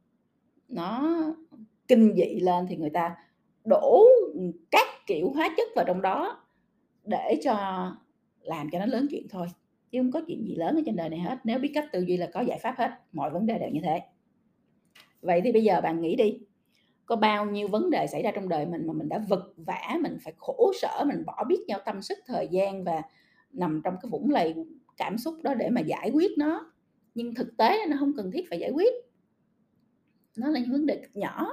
nó 0.69 1.19
kinh 1.89 2.15
dị 2.17 2.41
lên 2.41 2.67
thì 2.69 2.77
người 2.77 2.91
ta 2.91 3.17
đổ, 3.65 4.07
các 4.71 4.87
kiểu 5.07 5.31
hóa 5.35 5.55
chất 5.57 5.69
vào 5.77 5.85
trong 5.85 6.03
đó 6.03 6.45
để 7.05 7.41
cho 7.43 7.57
làm 8.41 8.69
cho 8.73 8.79
nó 8.79 8.87
lớn 8.87 9.07
chuyện 9.11 9.27
thôi, 9.31 9.47
chứ 9.91 9.99
không 10.01 10.13
có 10.13 10.23
chuyện 10.27 10.45
gì 10.45 10.55
lớn 10.55 10.77
ở 10.77 10.83
trên 10.87 10.97
đời 10.97 11.09
này 11.09 11.19
hết, 11.19 11.39
nếu 11.45 11.59
biết 11.59 11.71
cách 11.75 11.89
tư 11.93 12.01
duy 12.01 12.17
là 12.17 12.29
có 12.35 12.41
giải 12.41 12.59
pháp 12.59 12.75
hết, 12.79 12.91
mọi 13.13 13.31
vấn 13.31 13.47
đề 13.47 13.59
đều 13.59 13.71
như 13.71 13.81
thế. 13.85 14.01
Vậy 15.21 15.41
thì 15.45 15.53
bây 15.53 15.65
giờ 15.65 15.81
bạn 15.81 16.01
nghĩ 16.01 16.17
đi, 16.17 16.39
có 17.07 17.17
bao 17.17 17.47
nhiêu 17.47 17.69
vấn 17.69 17.91
đề 17.91 18.07
xảy 18.07 18.23
ra 18.23 18.31
trong 18.35 18.49
đời 18.49 18.67
mình 18.67 18.87
mà 18.87 18.93
mình 18.93 19.09
đã 19.09 19.19
vật 19.29 19.53
vã, 19.57 19.97
mình 20.01 20.19
phải 20.25 20.33
khổ 20.37 20.73
sở, 20.81 21.05
mình 21.07 21.25
bỏ 21.27 21.45
biết 21.49 21.65
nhau 21.69 21.79
tâm 21.85 22.03
sức, 22.03 22.19
thời 22.27 22.49
gian 22.49 22.85
và 22.85 23.03
nằm 23.53 23.81
trong 23.85 23.95
cái 24.03 24.11
vũng 24.11 24.31
lầy 24.31 24.55
cảm 24.97 25.19
xúc 25.19 25.35
đó 25.43 25.55
để 25.55 25.71
mà 25.71 25.81
giải 25.81 26.11
quyết 26.15 26.39
nó, 26.39 26.73
nhưng 27.15 27.35
thực 27.35 27.57
tế 27.57 27.87
nó 27.89 27.97
không 28.01 28.13
cần 28.17 28.31
thiết 28.31 28.45
phải 28.51 28.59
giải 28.59 28.71
quyết. 28.71 28.95
Nó 30.37 30.49
là 30.49 30.61
những 30.61 30.73
vấn 30.73 30.87
đề 30.87 30.97
cực 30.97 31.17
nhỏ, 31.17 31.47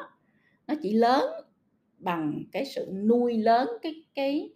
nó 0.68 0.74
chỉ 0.82 0.94
lớn 0.94 1.24
bằng 1.98 2.44
cái 2.52 2.66
sự 2.66 2.92
nuôi 2.94 3.38
lớn 3.38 3.70
cái 3.82 4.04
cái, 4.16 4.54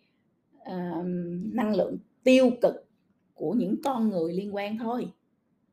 uh, 0.62 1.06
năng 1.54 1.76
lượng 1.76 1.98
tiêu 2.24 2.52
cực 2.62 2.76
của 3.34 3.54
những 3.54 3.76
con 3.84 4.10
người 4.10 4.34
liên 4.34 4.56
quan 4.56 4.78
thôi, 4.78 5.12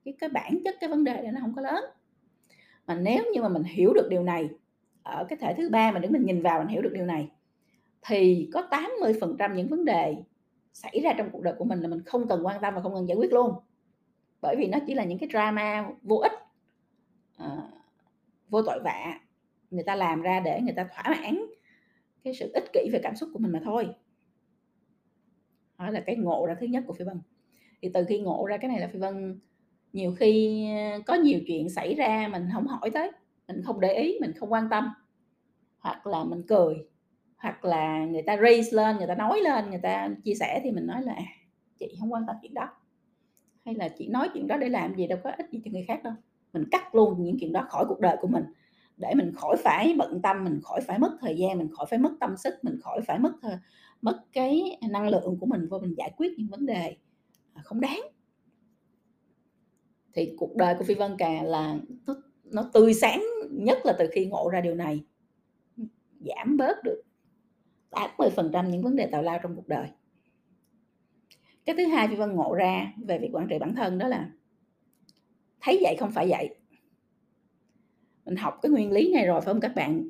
cái 0.04 0.14
cái 0.18 0.28
bản 0.28 0.58
chất 0.64 0.74
cái 0.80 0.90
vấn 0.90 1.04
đề 1.04 1.22
này 1.22 1.32
nó 1.32 1.40
không 1.40 1.54
có 1.54 1.62
lớn. 1.62 1.84
Mà 2.86 2.94
nếu 2.94 3.24
như 3.32 3.42
mà 3.42 3.48
mình 3.48 3.62
hiểu 3.62 3.92
được 3.94 4.06
điều 4.10 4.22
này, 4.22 4.48
ở 5.02 5.24
cái 5.28 5.38
thể 5.40 5.54
thứ 5.56 5.68
ba 5.68 5.92
mà 5.92 5.98
để 5.98 6.08
mình 6.08 6.24
nhìn 6.26 6.42
vào 6.42 6.58
mình 6.58 6.68
hiểu 6.68 6.82
được 6.82 6.92
điều 6.92 7.04
này, 7.04 7.28
thì 8.02 8.50
có 8.52 8.68
80% 8.70 9.54
những 9.54 9.68
vấn 9.68 9.84
đề 9.84 10.16
xảy 10.76 11.00
ra 11.00 11.14
trong 11.18 11.30
cuộc 11.30 11.42
đời 11.42 11.54
của 11.58 11.64
mình 11.64 11.80
là 11.80 11.88
mình 11.88 12.02
không 12.02 12.28
cần 12.28 12.46
quan 12.46 12.60
tâm 12.62 12.74
và 12.74 12.82
không 12.82 12.94
cần 12.94 13.08
giải 13.08 13.16
quyết 13.16 13.32
luôn. 13.32 13.54
Bởi 14.40 14.56
vì 14.58 14.66
nó 14.66 14.78
chỉ 14.86 14.94
là 14.94 15.04
những 15.04 15.18
cái 15.18 15.28
drama 15.32 15.90
vô 16.02 16.16
ích, 16.16 16.32
à, 17.36 17.56
vô 18.48 18.62
tội 18.62 18.80
vạ, 18.84 19.20
người 19.70 19.82
ta 19.82 19.94
làm 19.94 20.22
ra 20.22 20.40
để 20.40 20.60
người 20.60 20.74
ta 20.76 20.88
thỏa 20.94 21.14
mãn 21.14 21.38
cái 22.24 22.34
sự 22.34 22.50
ích 22.54 22.64
kỷ 22.72 22.90
về 22.92 23.00
cảm 23.02 23.16
xúc 23.16 23.28
của 23.32 23.38
mình 23.38 23.52
mà 23.52 23.60
thôi. 23.64 23.88
Đó 25.78 25.90
là 25.90 26.00
cái 26.06 26.16
ngộ 26.16 26.46
ra 26.46 26.54
thứ 26.60 26.66
nhất 26.66 26.84
của 26.86 26.92
Phi 26.92 27.04
Vân. 27.04 27.20
Thì 27.82 27.90
từ 27.94 28.04
khi 28.08 28.20
ngộ 28.20 28.46
ra 28.46 28.56
cái 28.56 28.68
này 28.68 28.80
là 28.80 28.88
Phi 28.92 28.98
Vân 28.98 29.40
nhiều 29.92 30.14
khi, 30.18 30.64
ờ, 30.76 31.00
có 31.06 31.14
nhiều 31.14 31.40
chuyện 31.46 31.68
xảy 31.68 31.94
ra 31.94 32.28
mình 32.32 32.48
không 32.52 32.66
hỏi 32.66 32.90
tới, 32.90 33.10
mình 33.48 33.62
không 33.64 33.80
để 33.80 33.94
ý, 33.94 34.18
mình 34.20 34.32
không 34.32 34.52
quan 34.52 34.68
tâm, 34.70 34.88
hoặc 35.78 36.06
là 36.06 36.24
mình 36.24 36.42
cười, 36.48 36.88
hoặc 37.46 37.64
là 37.64 38.06
người 38.06 38.22
ta 38.22 38.36
raise 38.36 38.76
lên, 38.76 38.96
người 38.96 39.06
ta 39.06 39.14
nói 39.14 39.40
lên, 39.40 39.70
người 39.70 39.80
ta 39.82 40.08
chia 40.24 40.34
sẻ 40.34 40.60
thì 40.64 40.70
mình 40.70 40.86
nói 40.86 41.02
là 41.02 41.12
à, 41.12 41.24
chị 41.78 41.96
không 42.00 42.12
quan 42.12 42.24
tâm 42.26 42.36
chuyện 42.42 42.54
đó." 42.54 42.68
Hay 43.64 43.74
là 43.74 43.88
"Chị 43.88 44.08
nói 44.08 44.28
chuyện 44.34 44.46
đó 44.46 44.56
để 44.56 44.68
làm 44.68 44.94
gì, 44.94 45.06
đâu 45.06 45.18
có 45.24 45.30
ích 45.30 45.46
gì 45.52 45.60
cho 45.64 45.70
người 45.72 45.84
khác 45.88 46.02
đâu." 46.02 46.14
Mình 46.52 46.64
cắt 46.70 46.94
luôn 46.94 47.24
những 47.24 47.36
chuyện 47.40 47.52
đó 47.52 47.66
khỏi 47.68 47.84
cuộc 47.88 48.00
đời 48.00 48.16
của 48.20 48.28
mình, 48.28 48.44
để 48.96 49.14
mình 49.14 49.32
khỏi 49.36 49.56
phải 49.56 49.94
bận 49.98 50.22
tâm, 50.22 50.44
mình 50.44 50.60
khỏi 50.64 50.80
phải 50.80 50.98
mất 50.98 51.16
thời 51.20 51.36
gian, 51.36 51.58
mình 51.58 51.68
khỏi 51.72 51.86
phải 51.90 51.98
mất 51.98 52.12
tâm 52.20 52.36
sức, 52.36 52.54
mình 52.62 52.78
khỏi 52.82 53.00
phải 53.06 53.18
mất 53.18 53.32
mất 54.02 54.24
cái 54.32 54.78
năng 54.90 55.08
lượng 55.08 55.36
của 55.40 55.46
mình 55.46 55.68
vô 55.68 55.78
mình 55.78 55.94
giải 55.96 56.12
quyết 56.16 56.32
những 56.38 56.48
vấn 56.48 56.66
đề, 56.66 56.96
à, 57.52 57.62
không 57.64 57.80
đáng. 57.80 58.00
Thì 60.14 60.34
cuộc 60.38 60.56
đời 60.56 60.74
của 60.78 60.84
Phi 60.84 60.94
Vân 60.94 61.16
Cà 61.18 61.42
là 61.42 61.78
nó 62.06 62.14
nó 62.44 62.70
tươi 62.72 62.94
sáng 62.94 63.24
nhất 63.50 63.78
là 63.84 63.96
từ 63.98 64.08
khi 64.12 64.26
ngộ 64.26 64.48
ra 64.52 64.60
điều 64.60 64.74
này. 64.74 65.04
Giảm 66.20 66.56
bớt 66.56 66.76
được 66.84 67.02
80% 67.90 68.70
những 68.70 68.82
vấn 68.82 68.96
đề 68.96 69.06
tào 69.06 69.22
lao 69.22 69.38
trong 69.42 69.56
cuộc 69.56 69.68
đời. 69.68 69.88
Cái 71.64 71.76
thứ 71.76 71.86
hai 71.86 72.08
Phi 72.08 72.16
Vân 72.16 72.32
ngộ 72.32 72.54
ra 72.54 72.92
về 73.06 73.18
việc 73.18 73.30
quản 73.32 73.48
trị 73.48 73.58
bản 73.58 73.74
thân 73.74 73.98
đó 73.98 74.08
là 74.08 74.30
thấy 75.60 75.78
vậy 75.82 75.96
không 75.98 76.10
phải 76.10 76.28
vậy. 76.28 76.56
Mình 78.24 78.36
học 78.36 78.58
cái 78.62 78.70
nguyên 78.70 78.92
lý 78.92 79.12
này 79.12 79.26
rồi, 79.26 79.40
phải 79.40 79.54
không 79.54 79.60
các 79.60 79.74
bạn? 79.74 80.08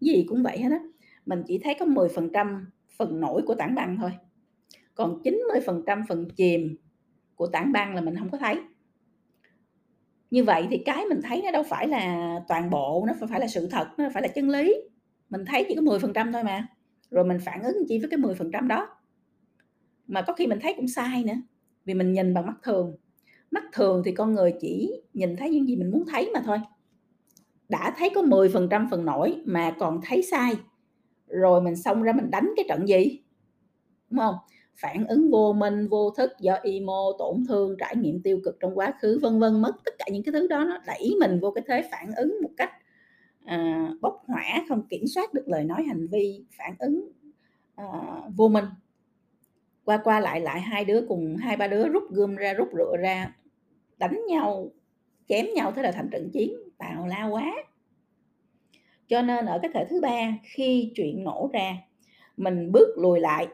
Gì 0.00 0.24
cũng 0.28 0.42
vậy 0.42 0.58
hết 0.58 0.68
á, 0.70 0.78
mình 1.26 1.42
chỉ 1.46 1.58
thấy 1.58 1.74
có 1.80 1.86
10% 1.86 2.64
phần 2.96 3.20
nổi 3.20 3.42
của 3.46 3.54
tảng 3.54 3.74
băng 3.74 3.96
thôi, 3.96 4.10
còn 4.94 5.22
90% 5.22 6.02
phần 6.08 6.28
chìm 6.36 6.76
của 7.34 7.46
tảng 7.46 7.72
băng 7.72 7.94
là 7.94 8.00
mình 8.00 8.16
không 8.18 8.30
có 8.30 8.38
thấy. 8.38 8.56
Như 10.30 10.44
vậy 10.44 10.66
thì 10.70 10.82
cái 10.84 11.04
mình 11.06 11.20
thấy 11.22 11.42
nó 11.44 11.50
đâu 11.50 11.62
phải 11.62 11.88
là 11.88 12.34
toàn 12.48 12.70
bộ, 12.70 13.04
nó 13.06 13.26
phải 13.28 13.40
là 13.40 13.46
sự 13.46 13.68
thật, 13.70 13.88
nó 13.98 14.08
phải 14.14 14.22
là 14.22 14.28
chân 14.28 14.50
lý. 14.50 14.74
Mình 15.30 15.44
thấy 15.44 15.64
chỉ 15.68 15.74
có 15.74 15.82
10% 15.82 16.32
thôi 16.32 16.44
mà, 16.44 16.66
rồi 17.10 17.24
mình 17.24 17.38
phản 17.44 17.62
ứng 17.62 17.76
chỉ 17.88 17.98
với 17.98 18.10
cái 18.10 18.18
10% 18.18 18.68
đó. 18.68 18.88
Mà 20.06 20.22
có 20.22 20.32
khi 20.32 20.46
mình 20.46 20.58
thấy 20.62 20.74
cũng 20.76 20.88
sai 20.88 21.24
nữa, 21.24 21.34
vì 21.84 21.94
mình 21.94 22.12
nhìn 22.12 22.34
bằng 22.34 22.46
mắt 22.46 22.56
thường. 22.62 22.96
Mắt 23.50 23.64
thường 23.72 24.02
thì 24.04 24.12
con 24.12 24.34
người 24.34 24.54
chỉ 24.60 25.02
nhìn 25.14 25.36
thấy 25.36 25.50
những 25.50 25.68
gì 25.68 25.76
mình 25.76 25.90
muốn 25.90 26.04
thấy 26.08 26.30
mà 26.34 26.42
thôi. 26.44 26.58
Đã 27.68 27.94
thấy 27.98 28.10
có 28.14 28.22
10% 28.22 28.86
phần 28.90 29.04
nổi 29.04 29.42
mà 29.44 29.76
còn 29.78 30.00
thấy 30.04 30.22
sai, 30.22 30.52
rồi 31.26 31.62
mình 31.62 31.76
xông 31.76 32.02
ra 32.02 32.12
mình 32.12 32.30
đánh 32.30 32.50
cái 32.56 32.64
trận 32.68 32.88
gì? 32.88 33.22
Đúng 34.10 34.18
không 34.18 34.34
Phản 34.80 35.06
ứng 35.06 35.30
vô 35.30 35.52
minh, 35.52 35.88
vô 35.88 36.10
thức 36.10 36.30
do 36.40 36.54
emo, 36.54 37.12
tổn 37.18 37.44
thương, 37.48 37.76
trải 37.78 37.96
nghiệm 37.96 38.22
tiêu 38.22 38.40
cực 38.44 38.56
trong 38.60 38.78
quá 38.78 38.94
khứ, 39.00 39.18
vân 39.22 39.38
vân, 39.38 39.62
mất 39.62 39.72
tất 39.84 39.94
cả 39.98 40.04
những 40.12 40.22
cái 40.22 40.32
thứ 40.32 40.46
đó 40.46 40.64
nó 40.64 40.78
đẩy 40.86 41.14
mình 41.20 41.40
vô 41.40 41.50
cái 41.50 41.64
thế 41.68 41.88
phản 41.92 42.12
ứng 42.16 42.38
một 42.42 42.50
cách, 42.56 42.70
à, 43.44 43.90
bốc 44.00 44.22
hỏa, 44.26 44.64
không 44.68 44.82
kiểm 44.88 45.06
soát 45.06 45.34
được 45.34 45.44
lời 45.48 45.64
nói 45.64 45.82
hành 45.82 46.06
vi, 46.06 46.44
phản 46.58 46.74
ứng, 46.78 47.12
ờ, 47.74 47.84
vô 48.36 48.48
minh. 48.48 48.64
Qua 49.84 50.00
qua 50.04 50.20
lại 50.20 50.40
lại 50.40 50.60
hai 50.60 50.84
đứa 50.84 51.04
cùng 51.08 51.36
2, 51.36 51.56
3 51.56 51.68
đứa 51.68 51.88
rút 51.88 52.02
gươm 52.10 52.36
ra, 52.36 52.54
rút 52.54 52.68
rựa 52.76 52.96
ra, 53.00 53.34
đánh 53.98 54.20
nhau, 54.28 54.70
chém 55.28 55.46
nhau 55.54 55.72
thế 55.72 55.82
là 55.82 55.92
thành 55.92 56.08
trận 56.12 56.30
chiến, 56.32 56.52
tào 56.78 57.06
lao 57.06 57.30
quá. 57.30 57.52
Cho 59.08 59.22
nên 59.22 59.46
ở 59.46 59.58
cái 59.62 59.70
thể 59.74 59.86
thứ 59.90 60.00
ba, 60.00 60.38
khi 60.42 60.92
chuyện 60.94 61.24
nổ 61.24 61.50
ra, 61.52 61.76
mình 62.36 62.72
bước 62.72 62.98
lùi 62.98 63.20
lại. 63.20 63.48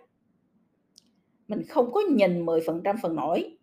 Mình 1.49 1.63
không 1.69 1.93
có 1.93 2.01
nhìn 2.01 2.47
10% 2.47 2.97
phần 3.03 3.17
nổi 3.17 3.57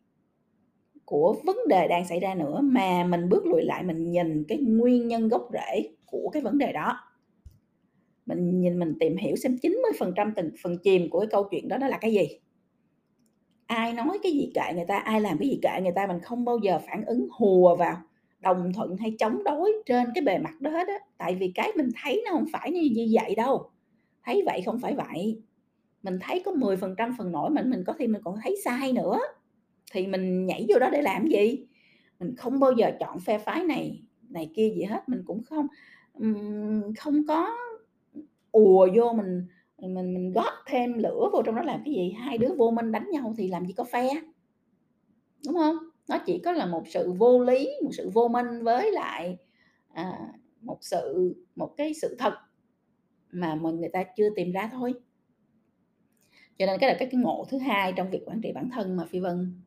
của 1.05 1.35
vấn 1.45 1.57
đề 1.69 1.87
đang 1.87 2.07
xảy 2.07 2.19
ra 2.19 2.35
nữa, 2.35 2.59
mà 2.63 3.03
mình 3.03 3.29
bước 3.29 3.45
lùi 3.45 3.61
lại 3.63 3.83
mình 3.83 4.11
nhìn 4.11 4.43
cái 4.47 4.57
nguyên 4.57 5.07
nhân 5.07 5.29
gốc 5.29 5.49
rễ 5.53 5.89
của 6.13 6.29
cái 6.33 6.41
vấn 6.41 6.57
đề 6.57 6.73
đó. 6.73 6.99
Mình 8.25 8.61
nhìn 8.61 8.79
mình 8.79 8.93
tìm 8.99 9.17
hiểu 9.17 9.35
xem 9.35 9.57
90% 9.61 10.31
từng 10.35 10.49
phần 10.63 10.77
chìm 10.83 11.09
của 11.09 11.19
cái 11.19 11.27
câu 11.31 11.47
chuyện 11.51 11.67
đó 11.67 11.77
đó 11.77 11.87
là 11.87 11.97
cái 11.97 12.13
gì. 12.13 12.27
Ai 13.65 13.93
nói 13.93 14.19
cái 14.23 14.31
gì 14.31 14.51
kệ 14.53 14.73
người 14.75 14.85
ta, 14.87 14.97
ai 14.97 15.21
làm 15.21 15.37
cái 15.37 15.49
gì 15.49 15.59
kệ 15.61 15.81
người 15.81 15.91
ta, 15.95 16.07
mình 16.07 16.19
không 16.19 16.45
bao 16.45 16.57
giờ 16.57 16.79
phản 16.87 17.05
ứng 17.05 17.27
hùa 17.31 17.75
vào, 17.75 17.97
đồng 18.39 18.73
thuận 18.73 18.97
hay 18.97 19.15
chống 19.19 19.43
đối 19.43 19.73
trên 19.85 20.07
cái 20.15 20.23
bề 20.23 20.37
mặt 20.37 20.61
đó 20.61 20.71
hết 20.71 20.87
á. 20.87 20.99
Tại 21.17 21.35
vì 21.35 21.51
cái 21.55 21.71
mình 21.75 21.89
thấy 22.03 22.21
nó 22.25 22.31
không 22.31 22.45
phải 22.53 22.71
như 22.71 22.89
như 22.95 23.07
vậy 23.11 23.35
đâu, 23.35 23.69
thấy 24.23 24.43
vậy 24.45 24.61
không 24.65 24.79
phải 24.79 24.95
vậy. 24.95 25.41
Mình 26.03 26.17
thấy 26.21 26.41
có 26.45 26.51
10% 26.51 27.13
phần 27.17 27.31
nổi 27.31 27.49
mình 27.49 27.69
mình 27.69 27.83
có 27.87 27.93
khi 27.93 28.07
mình 28.07 28.21
còn 28.25 28.35
thấy 28.43 28.55
sai 28.65 28.93
nữa, 28.93 29.19
thì 29.93 30.07
mình 30.07 30.45
nhảy 30.45 30.65
vô 30.69 30.79
đó 30.79 30.89
để 30.89 31.01
làm 31.01 31.27
gì? 31.27 31.65
Mình 32.19 32.35
không 32.35 32.59
bao 32.59 32.71
giờ 32.71 32.91
chọn 32.99 33.19
phe 33.19 33.37
phái 33.37 33.63
này 33.63 34.03
này 34.29 34.51
kia 34.55 34.69
gì 34.75 34.83
hết, 34.83 35.09
mình 35.09 35.21
cũng 35.25 35.43
không, 35.43 35.67
ừm, 36.19 36.93
không 36.99 37.27
có 37.27 37.55
ùa 38.51 38.87
vô 38.95 39.13
mình 39.13 39.47
mình 39.77 40.13
mình 40.13 40.31
góp 40.33 40.53
thêm 40.67 40.93
lửa 40.93 41.29
vô 41.33 41.41
trong 41.45 41.55
đó 41.55 41.61
làm 41.63 41.81
cái 41.85 41.93
gì? 41.93 42.11
Hai 42.11 42.37
đứa 42.37 42.49
vô 42.57 42.71
minh 42.71 42.91
đánh 42.91 43.09
nhau 43.11 43.33
thì 43.37 43.47
làm 43.47 43.65
gì 43.65 43.73
có 43.73 43.83
phe. 43.83 44.09
Đúng 45.45 45.55
không 45.55 45.75
Nó 46.07 46.17
chỉ 46.25 46.41
có 46.45 46.51
là 46.51 46.65
một 46.65 46.83
sự 46.87 47.11
vô 47.11 47.43
lý, 47.43 47.69
một 47.83 47.89
sự 47.93 48.09
vô 48.13 48.27
minh 48.27 48.63
với 48.63 48.91
lại, 48.91 49.37
à, 49.93 50.19
một 50.61 50.77
sự 50.81 51.35
một 51.55 51.73
cái 51.77 51.93
sự 51.93 52.15
thật 52.19 52.33
mà 53.31 53.55
mình 53.55 53.79
người 53.79 53.89
ta 53.89 54.03
chưa 54.17 54.29
tìm 54.35 54.51
ra 54.51 54.69
thôi. 54.73 54.93
Cho 56.57 56.65
nên 56.65 56.79
cái 56.79 56.89
là 56.89 56.95
cái 56.99 57.09
cái 57.11 57.21
ngộ 57.21 57.45
thứ 57.49 57.57
hai 57.57 57.93
trong 57.95 58.09
việc 58.09 58.21
quản 58.25 58.41
trị 58.41 58.51
bản 58.55 58.69
thân 58.73 58.97
mà 58.97 59.05
Phi 59.05 59.19
Vân 59.19 59.61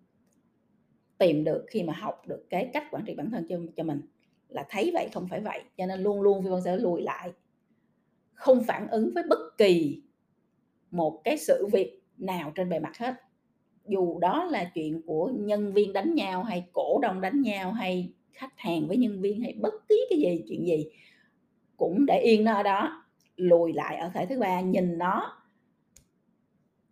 tìm 1.19 1.45
được 1.45 1.65
khi 1.71 1.83
mà 1.83 1.93
học 1.93 2.23
được 2.27 2.47
cái 2.51 2.71
cách 2.73 2.85
quản 2.91 3.05
trị 3.07 3.15
bản 3.15 3.31
thân 3.31 3.47
cho 3.49 3.59
cho 3.77 3.85
mình, 3.85 4.01
là 4.49 4.67
thấy 4.71 4.91
vậy 4.95 5.09
không 5.15 5.29
phải 5.31 5.41
vậy, 5.41 5.63
cho 5.77 5.87
nên 5.87 6.01
luôn 6.01 6.21
luôn 6.23 6.43
Phi 6.43 6.49
Vân 6.49 6.63
sẽ 6.63 6.77
lùi 6.77 7.03
lại. 7.03 7.33
Không 8.35 8.65
phản 8.65 8.89
ứng 8.89 9.15
với 9.15 9.23
bất 9.29 9.39
kỳ 9.59 10.03
một 10.91 11.21
cái 11.25 11.39
sự 11.39 11.67
việc 11.73 12.03
nào 12.19 12.53
trên 12.55 12.69
bề 12.69 12.79
mặt 12.79 12.99
hết. 12.99 13.15
Dù 13.87 14.19
đó 14.19 14.45
là 14.45 14.71
chuyện 14.75 15.03
của 15.07 15.31
nhân 15.35 15.73
viên 15.73 15.93
đánh 15.93 16.15
nhau, 16.15 16.43
hay 16.43 16.69
cổ 16.73 16.99
đông 17.03 17.21
đánh 17.21 17.43
nhau, 17.43 17.73
hay 17.73 18.13
khách 18.33 18.53
hàng 18.57 18.89
với 18.89 18.97
nhân 18.97 19.21
viên, 19.21 19.43
hay 19.43 19.53
bất 19.61 19.75
kỳ 19.89 19.97
cái 20.11 20.19
gì, 20.19 20.45
chuyện 20.49 20.67
gì, 20.67 20.87
cũng 21.77 22.07
để 22.07 22.21
yên 22.21 22.45
nó 22.45 22.55
ở 22.55 22.63
đó, 22.63 23.05
lùi 23.37 23.73
lại 23.73 23.97
ở 23.97 24.11
thể 24.15 24.27
thứ 24.27 24.39
ba, 24.39 24.61
nhìn 24.61 24.99
nó 24.99 25.43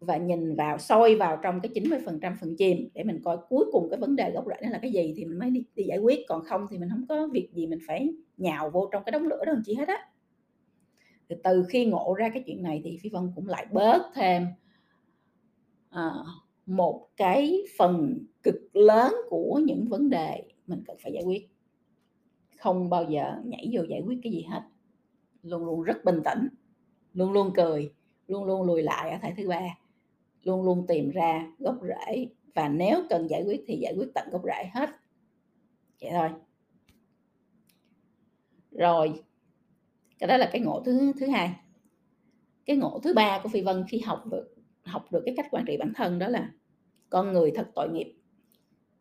và 0.04 0.16
nhìn 0.16 0.56
vào, 0.56 0.78
soi 0.78 1.14
vào 1.16 1.38
trong 1.42 1.60
cái 1.60 1.72
90% 1.74 2.34
phần 2.40 2.56
chìm 2.56 2.88
để 2.94 3.04
mình 3.04 3.20
coi 3.24 3.38
cuối 3.48 3.64
cùng 3.72 3.90
cái 3.90 4.00
vấn 4.00 4.16
đề 4.16 4.30
gốc 4.30 4.44
rễ 4.46 4.54
nó 4.62 4.70
là 4.70 4.78
cái 4.78 4.92
gì 4.92 5.14
thì 5.16 5.24
mình 5.24 5.38
mới 5.38 5.50
đi 5.50 5.64
đi 5.74 5.84
giải 5.84 5.98
quyết, 5.98 6.20
còn 6.28 6.44
không 6.44 6.66
thì 6.70 6.78
mình 6.78 6.88
không 6.90 7.06
có 7.08 7.28
việc 7.32 7.48
gì 7.52 7.66
mình 7.66 7.78
phải 7.86 8.14
nhào 8.36 8.70
vô 8.70 8.88
trong 8.92 9.04
cái 9.04 9.12
đống 9.12 9.26
lửa 9.26 9.44
đó 9.46 9.52
làm 9.52 9.62
hết 9.78 9.88
á. 9.88 9.98
Thì 11.28 11.36
từ 11.44 11.64
khi 11.68 11.86
ngộ 11.86 12.14
ra 12.14 12.28
cái 12.28 12.42
chuyện 12.46 12.62
này 12.62 12.80
thì 12.84 12.98
Phi 13.02 13.10
Vân 13.10 13.32
cũng 13.34 13.48
lại 13.48 13.66
bớt 13.72 14.02
thêm, 14.14 14.46
à, 15.90 16.10
một 16.66 17.08
cái 17.16 17.62
phần 17.78 18.18
cực 18.42 18.76
lớn 18.76 19.14
của 19.28 19.60
những 19.64 19.88
vấn 19.88 20.10
đề 20.10 20.42
mình 20.66 20.82
cần 20.86 20.96
phải 21.02 21.12
giải 21.12 21.22
quyết. 21.22 21.48
Không 22.58 22.90
bao 22.90 23.04
giờ 23.04 23.36
nhảy 23.44 23.70
vô 23.72 23.82
giải 23.82 24.02
quyết 24.06 24.18
cái 24.22 24.32
gì 24.32 24.42
hết, 24.50 24.62
luôn 25.42 25.64
luôn 25.64 25.82
rất 25.82 26.04
bình 26.04 26.20
tĩnh, 26.24 26.48
luôn 27.14 27.32
luôn 27.32 27.50
cười, 27.54 27.92
luôn 28.28 28.44
luôn 28.44 28.62
lùi 28.62 28.82
lại 28.82 29.10
ở 29.10 29.18
thể 29.22 29.34
thứ 29.36 29.48
ba, 29.48 29.62
luôn 30.44 30.62
luôn 30.62 30.86
tìm 30.88 31.10
ra 31.10 31.46
gốc 31.58 31.78
rễ 31.82 32.28
và 32.54 32.68
nếu 32.68 33.02
cần 33.10 33.30
giải 33.30 33.42
quyết 33.46 33.64
thì 33.66 33.76
giải 33.76 33.94
quyết 33.96 34.08
tận 34.14 34.28
gốc 34.30 34.42
rễ 34.44 34.70
hết. 34.74 34.90
Vậy 36.00 36.10
thôi. 36.12 36.28
Rồi, 38.70 39.22
cái 40.18 40.28
đó 40.28 40.36
là 40.36 40.50
cái 40.52 40.60
ngộ 40.60 40.82
thứ 40.84 41.12
thứ 41.20 41.26
hai. 41.26 41.54
Cái 42.66 42.76
ngộ 42.76 43.00
thứ 43.02 43.14
ba 43.14 43.40
của 43.42 43.48
Phi 43.48 43.60
Vân 43.60 43.84
khi 43.88 43.98
học 43.98 44.26
được 44.26 44.54
học 44.84 45.12
được 45.12 45.22
cái 45.26 45.34
cách 45.36 45.46
quản 45.50 45.64
trị 45.66 45.76
bản 45.76 45.92
thân 45.94 46.18
đó 46.18 46.28
là 46.28 46.52
con 47.10 47.32
người 47.32 47.52
thật 47.54 47.70
tội 47.74 47.88
nghiệp. 47.88 48.14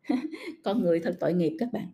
Con 0.64 0.82
người 0.82 1.00
thật 1.00 1.18
tội 1.20 1.34
nghiệp 1.34 1.56
các 1.60 1.70
bạn. 1.74 1.88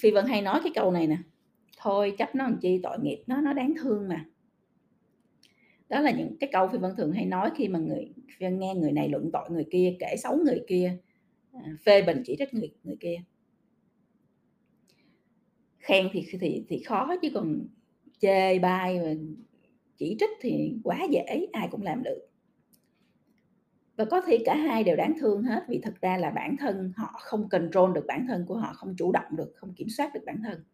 Phi 0.00 0.10
Vân 0.10 0.26
hay 0.26 0.42
nói 0.42 0.60
cái 0.62 0.72
câu 0.74 0.90
này 0.90 1.06
nè: 1.06 1.16
"Thôi 1.76 2.14
chấp 2.18 2.34
nó 2.34 2.44
làm 2.44 2.58
chi, 2.60 2.80
tội 2.82 2.98
nghiệp 3.02 3.22
nó, 3.26 3.40
nó 3.40 3.52
đáng 3.52 3.74
thương 3.82 4.08
mà." 4.08 4.29
Đó 5.90 6.00
là 6.00 6.10
những 6.10 6.36
cái 6.40 6.50
câu 6.52 6.68
Phi 6.68 6.78
Vân 6.78 6.96
thường 6.96 7.12
hay 7.12 7.26
nói 7.26 7.50
khi 7.56 7.68
mà 7.68 7.78
người 7.78 8.12
nghe 8.40 8.74
người 8.74 8.92
này 8.92 9.08
luận 9.08 9.30
tội 9.32 9.50
người 9.50 9.66
kia, 9.70 9.96
kể 10.00 10.16
xấu 10.22 10.36
người 10.36 10.64
kia, 10.68 10.98
à, 11.52 11.76
phê 11.84 12.02
bình 12.02 12.22
chỉ 12.26 12.36
trích 12.38 12.54
người 12.54 12.70
người 12.84 12.96
kia. 13.00 13.16
Khen 15.78 16.08
thì 16.12 16.26
thì 16.40 16.64
thì 16.68 16.82
khó 16.82 17.14
chứ 17.22 17.28
còn 17.34 17.66
chê 18.18 18.58
bai 18.58 19.00
và 19.00 19.14
chỉ 19.96 20.16
trích 20.20 20.30
thì 20.40 20.74
quá 20.84 20.98
dễ, 21.10 21.46
ai 21.52 21.68
cũng 21.70 21.82
làm 21.82 22.02
được. 22.02 22.28
Và 23.96 24.04
có 24.04 24.20
thể 24.20 24.38
cả 24.44 24.56
hai 24.56 24.84
đều 24.84 24.96
đáng 24.96 25.14
thương 25.20 25.42
hết, 25.42 25.62
vì 25.68 25.80
thực 25.82 26.00
ra 26.00 26.16
là 26.16 26.30
bản 26.30 26.56
thân 26.56 26.92
họ 26.96 27.12
không 27.20 27.48
control 27.48 27.94
được 27.94 28.04
bản 28.06 28.26
thân 28.28 28.46
của 28.46 28.56
họ, 28.56 28.72
không 28.72 28.94
chủ 28.98 29.12
động 29.12 29.36
được, 29.36 29.52
không 29.56 29.74
kiểm 29.74 29.88
soát 29.88 30.14
được 30.14 30.22
bản 30.26 30.42
thân. 30.44 30.64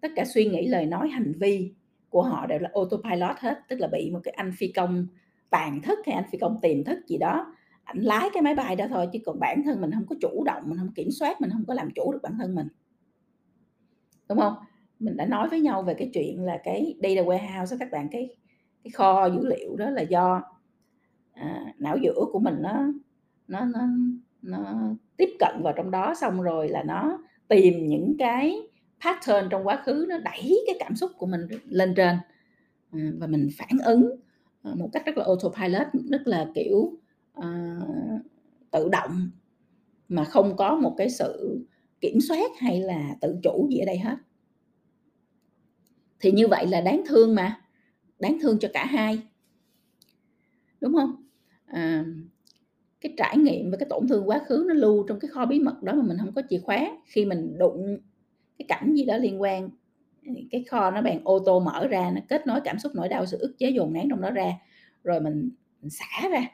Tất 0.00 0.08
cả 0.16 0.24
suy 0.24 0.44
nghĩ, 0.44 0.66
lời 0.66 0.86
nói, 0.86 1.08
hành 1.08 1.32
vi 1.38 1.72
của 2.10 2.22
họ 2.22 2.46
đều 2.46 2.58
là 2.58 2.70
autopilot 2.74 3.36
hết, 3.38 3.60
tức 3.68 3.80
là 3.80 3.88
bị 3.88 4.10
một 4.10 4.20
cái 4.24 4.34
anh 4.36 4.52
phi 4.58 4.68
công 4.68 5.06
tàn 5.50 5.82
thức 5.82 5.98
hay 6.06 6.14
anh 6.14 6.24
phi 6.32 6.38
công 6.38 6.58
tiềm 6.62 6.84
thức 6.84 6.98
gì 7.06 7.18
đó, 7.18 7.54
ảnh 7.84 8.00
lái 8.00 8.30
cái 8.32 8.42
máy 8.42 8.54
bay 8.54 8.76
đó 8.76 8.86
thôi 8.88 9.08
chứ 9.12 9.18
còn 9.26 9.38
bản 9.40 9.62
thân 9.64 9.80
mình 9.80 9.90
không 9.90 10.06
có 10.06 10.16
chủ 10.20 10.44
động, 10.44 10.62
mình 10.66 10.78
không 10.78 10.92
kiểm 10.94 11.10
soát, 11.10 11.40
mình 11.40 11.50
không 11.50 11.64
có 11.68 11.74
làm 11.74 11.90
chủ 11.94 12.12
được 12.12 12.18
bản 12.22 12.38
thân 12.38 12.54
mình. 12.54 12.68
Đúng 14.28 14.38
không? 14.38 14.54
Mình 14.98 15.16
đã 15.16 15.26
nói 15.26 15.48
với 15.48 15.60
nhau 15.60 15.82
về 15.82 15.94
cái 15.94 16.10
chuyện 16.14 16.44
là 16.44 16.60
cái 16.64 16.94
data 17.02 17.22
warehouse 17.22 17.76
các 17.80 17.90
bạn, 17.90 18.08
cái 18.12 18.36
cái 18.84 18.90
kho 18.90 19.26
dữ 19.26 19.46
liệu 19.46 19.76
đó 19.76 19.90
là 19.90 20.02
do, 20.02 20.42
à, 21.32 21.74
não 21.78 21.96
giữa 22.02 22.24
của 22.32 22.38
mình 22.38 22.56
nó 22.60 22.86
nó 23.48 23.64
nó 23.64 23.80
nó 24.42 24.74
tiếp 25.16 25.28
cận 25.38 25.62
vào 25.62 25.72
trong 25.76 25.90
đó, 25.90 26.14
xong 26.14 26.42
rồi 26.42 26.68
là 26.68 26.82
nó 26.82 27.18
tìm 27.48 27.86
những 27.86 28.16
cái 28.18 28.68
pattern 29.04 29.48
trong 29.50 29.66
quá 29.66 29.82
khứ, 29.84 30.06
nó 30.08 30.18
đẩy 30.18 30.64
cái 30.66 30.76
cảm 30.78 30.96
xúc 30.96 31.10
của 31.18 31.26
mình 31.26 31.40
lên 31.64 31.94
trên, 31.96 32.16
à, 32.90 33.10
và 33.18 33.26
mình 33.26 33.48
phản 33.58 33.78
ứng, 33.84 34.20
à, 34.62 34.74
một 34.76 34.90
cách 34.92 35.06
rất 35.06 35.18
là 35.18 35.24
autopilot, 35.24 35.86
rất 36.10 36.26
là, 36.26 36.46
kiểu, 36.54 36.92
uh, 37.38 38.20
tự 38.70 38.88
động, 38.88 39.30
mà 40.08 40.24
không 40.24 40.56
có 40.56 40.76
một 40.76 40.94
cái 40.98 41.10
sự 41.10 41.60
kiểm 42.00 42.20
soát 42.20 42.50
hay 42.58 42.80
là 42.80 43.14
tự 43.20 43.36
chủ 43.42 43.68
gì 43.70 43.78
ở 43.78 43.86
đây 43.86 43.98
hết. 43.98 44.16
Thì 46.20 46.32
như 46.32 46.48
vậy 46.48 46.66
là 46.66 46.80
đáng 46.80 47.02
thương 47.06 47.34
mà, 47.34 47.60
đáng 48.18 48.38
thương 48.40 48.58
cho 48.58 48.68
cả 48.72 48.86
hai. 48.86 49.22
Đúng 50.80 50.94
không? 50.94 51.26
À, 51.66 52.04
cái 53.00 53.14
trải 53.16 53.36
nghiệm 53.38 53.70
và 53.70 53.76
cái 53.76 53.86
tổn 53.90 54.08
thương 54.08 54.28
quá 54.28 54.40
khứ 54.46 54.64
nó 54.68 54.74
lưu 54.74 55.04
trong 55.08 55.20
cái 55.20 55.28
kho 55.28 55.46
bí 55.46 55.60
mật 55.60 55.82
đó 55.82 55.94
mà 55.94 56.02
mình 56.02 56.16
không 56.20 56.32
có 56.34 56.42
chìa 56.50 56.58
khóa, 56.58 56.90
khi 57.06 57.24
mình 57.24 57.58
đụng 57.58 57.98
cái 58.58 58.66
cảnh 58.68 58.94
gì 58.94 59.04
đó 59.04 59.16
liên 59.16 59.40
quan, 59.42 59.70
cái 60.50 60.64
kho 60.64 60.90
nó 60.90 61.02
bằng 61.02 61.20
ô 61.24 61.38
tô 61.46 61.60
mở 61.60 61.86
ra, 61.86 62.10
nó 62.14 62.20
kết 62.28 62.46
nối 62.46 62.60
cảm 62.64 62.78
xúc, 62.78 62.92
nỗi 62.94 63.08
đau, 63.08 63.26
sự 63.26 63.38
ức 63.38 63.54
chế 63.58 63.70
dồn 63.70 63.92
nén 63.92 64.08
trong 64.10 64.20
đó 64.20 64.30
ra, 64.30 64.52
rồi 65.04 65.20
mình 65.20 65.50
mình 65.82 65.90
xả 65.90 66.28
ra. 66.28 66.46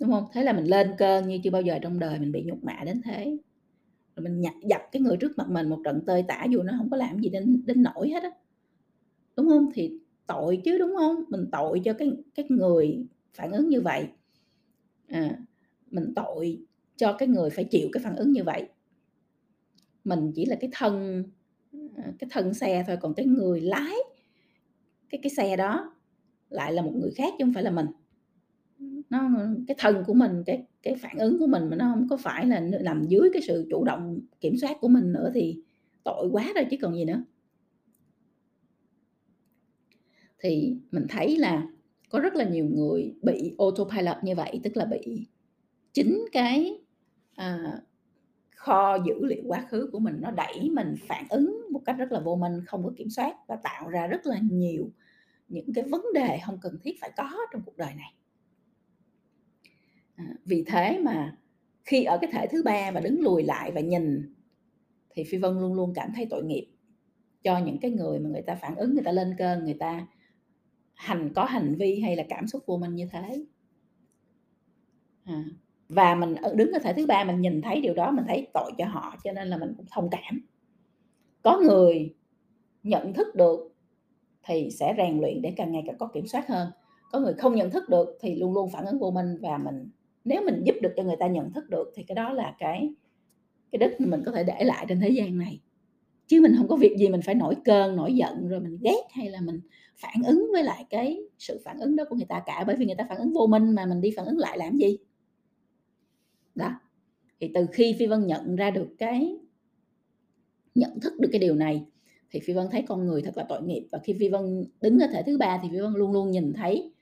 Đúng 0.00 0.10
không 0.10 0.24
Thế 0.32 0.42
là 0.42 0.52
mình 0.52 0.64
lên 0.64 0.90
cơn 0.98 1.28
như 1.28 1.38
chưa 1.44 1.50
bao 1.50 1.62
giờ 1.62 1.78
trong 1.82 1.98
đời 1.98 2.18
mình 2.18 2.32
bị 2.32 2.42
nhục 2.46 2.64
mạ 2.64 2.84
đến 2.86 3.00
thế. 3.04 3.38
Rồi 4.16 4.24
mình 4.24 4.40
nhặt 4.40 4.54
dập 4.62 4.82
cái 4.92 5.02
người 5.02 5.16
trước 5.16 5.38
mặt 5.38 5.50
mình 5.50 5.68
một 5.68 5.78
trận 5.84 6.02
tơi 6.06 6.24
tả 6.28 6.46
dù 6.50 6.62
nó 6.62 6.72
không 6.78 6.90
có 6.90 6.96
làm 6.96 7.20
gì 7.20 7.28
đến 7.28 7.62
đến 7.66 7.82
nổi 7.82 8.10
hết 8.10 8.22
á. 8.22 8.30
Đúng 9.36 9.48
không 9.48 9.68
Thì 9.74 9.92
tội 10.26 10.62
chứ, 10.64 10.78
đúng 10.78 10.94
không 10.96 11.24
Mình 11.28 11.46
tội 11.52 11.80
cho 11.84 11.92
cái 11.92 12.12
cái 12.34 12.46
người 12.48 13.06
phản 13.34 13.52
ứng 13.52 13.68
như 13.68 13.80
vậy. 13.80 14.08
À, 15.08 15.38
mình 15.90 16.12
tội 16.16 16.58
cho 16.96 17.12
cái 17.12 17.28
người 17.28 17.50
phải 17.50 17.64
chịu 17.64 17.88
cái 17.92 18.02
phản 18.04 18.16
ứng 18.16 18.32
như 18.32 18.44
vậy. 18.44 18.68
Mình 20.04 20.32
chỉ 20.34 20.46
là 20.46 20.56
cái 20.60 20.70
thân, 20.72 21.24
ờ, 21.72 22.02
cái 22.18 22.28
thân 22.30 22.54
xe 22.54 22.84
thôi, 22.86 22.96
còn 23.00 23.14
cái 23.14 23.26
người 23.26 23.60
lái 23.60 23.94
cái 25.10 25.20
cái 25.22 25.30
xe 25.30 25.56
đó 25.56 25.94
lại 26.50 26.72
là 26.72 26.82
một 26.82 26.92
người 26.96 27.10
khác 27.16 27.34
chứ 27.38 27.44
không 27.44 27.54
phải 27.54 27.62
là 27.62 27.70
mình. 27.70 27.86
Nó 29.10 29.30
cái 29.68 29.74
thân 29.78 30.04
của 30.06 30.14
mình, 30.14 30.42
cái 30.46 30.64
cái 30.82 30.94
phản 30.94 31.18
ứng 31.18 31.38
của 31.38 31.46
mình 31.46 31.70
mà 31.70 31.76
nó 31.76 31.92
không 31.94 32.06
có 32.10 32.16
phải 32.16 32.46
là 32.46 32.60
nằm 32.60 33.04
dưới 33.08 33.30
cái 33.32 33.42
sự 33.42 33.66
chủ 33.70 33.84
động 33.84 34.20
kiểm 34.40 34.56
soát 34.58 34.76
của 34.80 34.88
mình 34.88 35.12
nữa 35.12 35.30
thì 35.34 35.56
tội 36.04 36.28
quá 36.32 36.52
rồi 36.54 36.64
chứ 36.70 36.76
còn 36.82 36.94
gì 36.96 37.04
nữa. 37.04 37.24
Thì 40.38 40.76
mình 40.92 41.06
thấy 41.08 41.36
là 41.36 41.66
có 42.08 42.18
rất 42.20 42.34
là 42.34 42.44
nhiều 42.48 42.64
người 42.66 43.14
bị 43.22 43.54
autopilot 43.58 44.16
như 44.24 44.34
vậy, 44.36 44.60
tức 44.64 44.76
là 44.76 44.84
bị 44.84 45.26
chính 45.94 46.24
cái, 46.32 46.78
à, 47.36 47.80
kho 48.60 48.98
dữ 49.06 49.24
liệu 49.24 49.42
quá 49.46 49.66
khứ 49.68 49.88
của 49.92 49.98
mình 49.98 50.16
nó 50.20 50.30
đẩy 50.30 50.70
mình 50.70 50.94
phản 51.08 51.26
ứng 51.30 51.62
một 51.70 51.82
cách 51.84 51.96
rất 51.98 52.12
là 52.12 52.20
vô 52.20 52.36
minh, 52.36 52.64
không 52.66 52.84
có 52.84 52.92
kiểm 52.96 53.10
soát 53.10 53.36
và 53.48 53.56
tạo 53.56 53.88
ra 53.88 54.06
rất 54.06 54.26
là 54.26 54.38
nhiều 54.50 54.90
những 55.48 55.72
cái 55.74 55.84
vấn 55.84 56.02
đề 56.14 56.38
không 56.46 56.58
cần 56.62 56.78
thiết 56.82 56.96
phải 57.00 57.10
có 57.16 57.30
trong 57.52 57.62
cuộc 57.66 57.76
đời 57.76 57.94
này. 57.94 58.14
À, 60.16 60.34
vì 60.44 60.64
thế 60.66 60.98
mà 60.98 61.36
khi 61.84 62.04
ở 62.04 62.18
cái 62.20 62.30
thể 62.32 62.46
thứ 62.50 62.62
ba 62.62 62.90
và 62.90 63.00
đứng 63.00 63.20
lùi 63.20 63.42
lại 63.42 63.72
và 63.72 63.80
nhìn 63.80 64.34
thì 65.10 65.24
Phi 65.24 65.38
Vân 65.38 65.60
luôn 65.60 65.74
luôn 65.74 65.92
cảm 65.94 66.12
thấy 66.14 66.26
tội 66.30 66.44
nghiệp 66.44 66.66
cho 67.42 67.58
những 67.58 67.78
cái 67.78 67.90
người 67.90 68.18
mà 68.18 68.30
người 68.30 68.42
ta 68.42 68.54
phản 68.54 68.76
ứng, 68.76 68.94
người 68.94 69.04
ta 69.04 69.12
lên 69.12 69.34
cơn, 69.38 69.64
người 69.64 69.76
ta 69.80 70.06
hành 70.94 71.32
có 71.34 71.44
hành 71.44 71.74
vi 71.74 72.00
hay 72.00 72.16
là 72.16 72.24
cảm 72.28 72.46
xúc 72.46 72.62
vô 72.66 72.76
minh 72.76 72.94
như 72.94 73.06
thế. 73.12 73.44
À, 75.24 75.44
và 75.90 76.16
mình, 76.16 76.36
ờ, 76.42 76.54
đứng 76.56 76.72
ở 76.72 76.80
thể 76.80 76.94
thứ 76.94 77.06
ba 77.06 77.24
mình 77.24 77.42
nhìn 77.42 77.62
thấy 77.62 77.82
điều 77.82 77.94
đó, 77.94 78.12
mình 78.12 78.26
thấy 78.28 78.48
tội 78.54 78.72
cho 78.78 78.86
họ 78.86 79.16
cho 79.24 79.32
nên 79.32 79.48
là 79.48 79.58
mình 79.58 79.74
cũng 79.78 79.86
thông 79.92 80.10
cảm. 80.10 80.40
Có 81.42 81.58
người 81.60 82.14
nhận 82.82 83.14
thức 83.14 83.36
được 83.36 83.60
thì 84.44 84.70
sẽ 84.80 84.94
rèn 84.98 85.20
luyện 85.20 85.42
để 85.42 85.54
càng 85.56 85.72
ngày 85.72 85.84
càng 85.86 85.98
có 85.98 86.08
kiểm 86.14 86.28
soát 86.28 86.48
hơn, 86.48 86.68
có 87.12 87.20
người 87.20 87.34
không 87.34 87.56
nhận 87.56 87.70
thức 87.70 87.90
được 87.90 88.18
thì 88.22 88.36
luôn 88.36 88.54
luôn 88.54 88.70
phản 88.70 88.86
ứng 88.86 89.00
vô 89.00 89.12
minh 89.12 89.38
và 89.42 89.58
mình 89.58 89.90
nếu 90.24 90.42
mình 90.46 90.62
giúp 90.64 90.74
được 90.82 90.94
cho 90.96 91.02
người 91.04 91.16
ta 91.20 91.28
nhận 91.28 91.52
thức 91.52 91.70
được 91.70 91.92
thì 91.96 92.04
cái 92.04 92.16
đó 92.16 92.32
là 92.34 92.56
cái 92.60 92.94
cái 93.72 93.78
đức 93.80 93.96
mà 94.00 94.06
mình 94.08 94.22
có 94.26 94.32
thể 94.32 94.44
để 94.44 94.64
lại 94.64 94.86
trên 94.90 95.00
thế 95.00 95.08
gian 95.10 95.38
này. 95.38 95.60
Chứ 96.28 96.40
mình 96.42 96.54
không 96.58 96.68
có 96.68 96.76
việc 96.76 96.96
gì 96.98 97.08
mình 97.08 97.22
phải 97.22 97.36
nổi 97.36 97.56
cơn, 97.64 97.96
nổi 97.96 98.14
giận 98.16 98.48
rồi 98.48 98.60
mình 98.60 98.78
ghét 98.82 99.02
hay 99.10 99.30
là 99.30 99.40
mình 99.40 99.60
phản 100.02 100.22
ứng 100.26 100.48
với 100.52 100.62
lại 100.64 100.86
cái 100.90 101.18
sự 101.38 101.60
phản 101.64 101.78
ứng 101.80 101.96
đó 101.96 102.04
của 102.10 102.16
người 102.16 102.26
ta 102.30 102.42
cả, 102.46 102.64
bởi 102.66 102.76
vì 102.76 102.86
người 102.86 102.96
ta 102.96 103.06
phản 103.08 103.18
ứng 103.18 103.32
vô 103.34 103.46
minh 103.46 103.70
mà 103.74 103.86
mình 103.86 104.00
đi 104.00 104.10
phản 104.16 104.26
ứng 104.26 104.38
lại 104.38 104.58
làm 104.58 104.78
gì? 104.78 104.98
Đó, 106.60 106.80
thì 107.40 107.50
từ 107.54 107.66
khi 107.72 107.96
Phi 107.98 108.06
Vân 108.06 108.26
nhận 108.26 108.56
ra 108.56 108.70
được 108.70 108.88
cái 108.98 109.38
nhận 110.74 111.00
thức 111.00 111.12
được 111.20 111.28
cái 111.32 111.40
điều 111.40 111.54
này 111.54 111.84
thì 112.30 112.40
Phi 112.40 112.52
Vân 112.52 112.66
thấy 112.70 112.84
con 112.88 113.06
người 113.06 113.22
thật 113.22 113.36
là 113.36 113.46
tội 113.48 113.62
nghiệp 113.62 113.88
và 113.92 113.98
khi 114.04 114.16
Phi 114.20 114.28
Vân 114.28 114.64
đứng 114.80 114.98
ở 114.98 115.06
thể 115.12 115.22
thứ 115.26 115.38
ba 115.38 115.60
thì 115.62 115.68
Phi 115.72 115.80
Vân 115.80 115.92
luôn 115.92 116.12
luôn 116.12 116.30
nhìn 116.30 116.52
thấy 116.52 116.92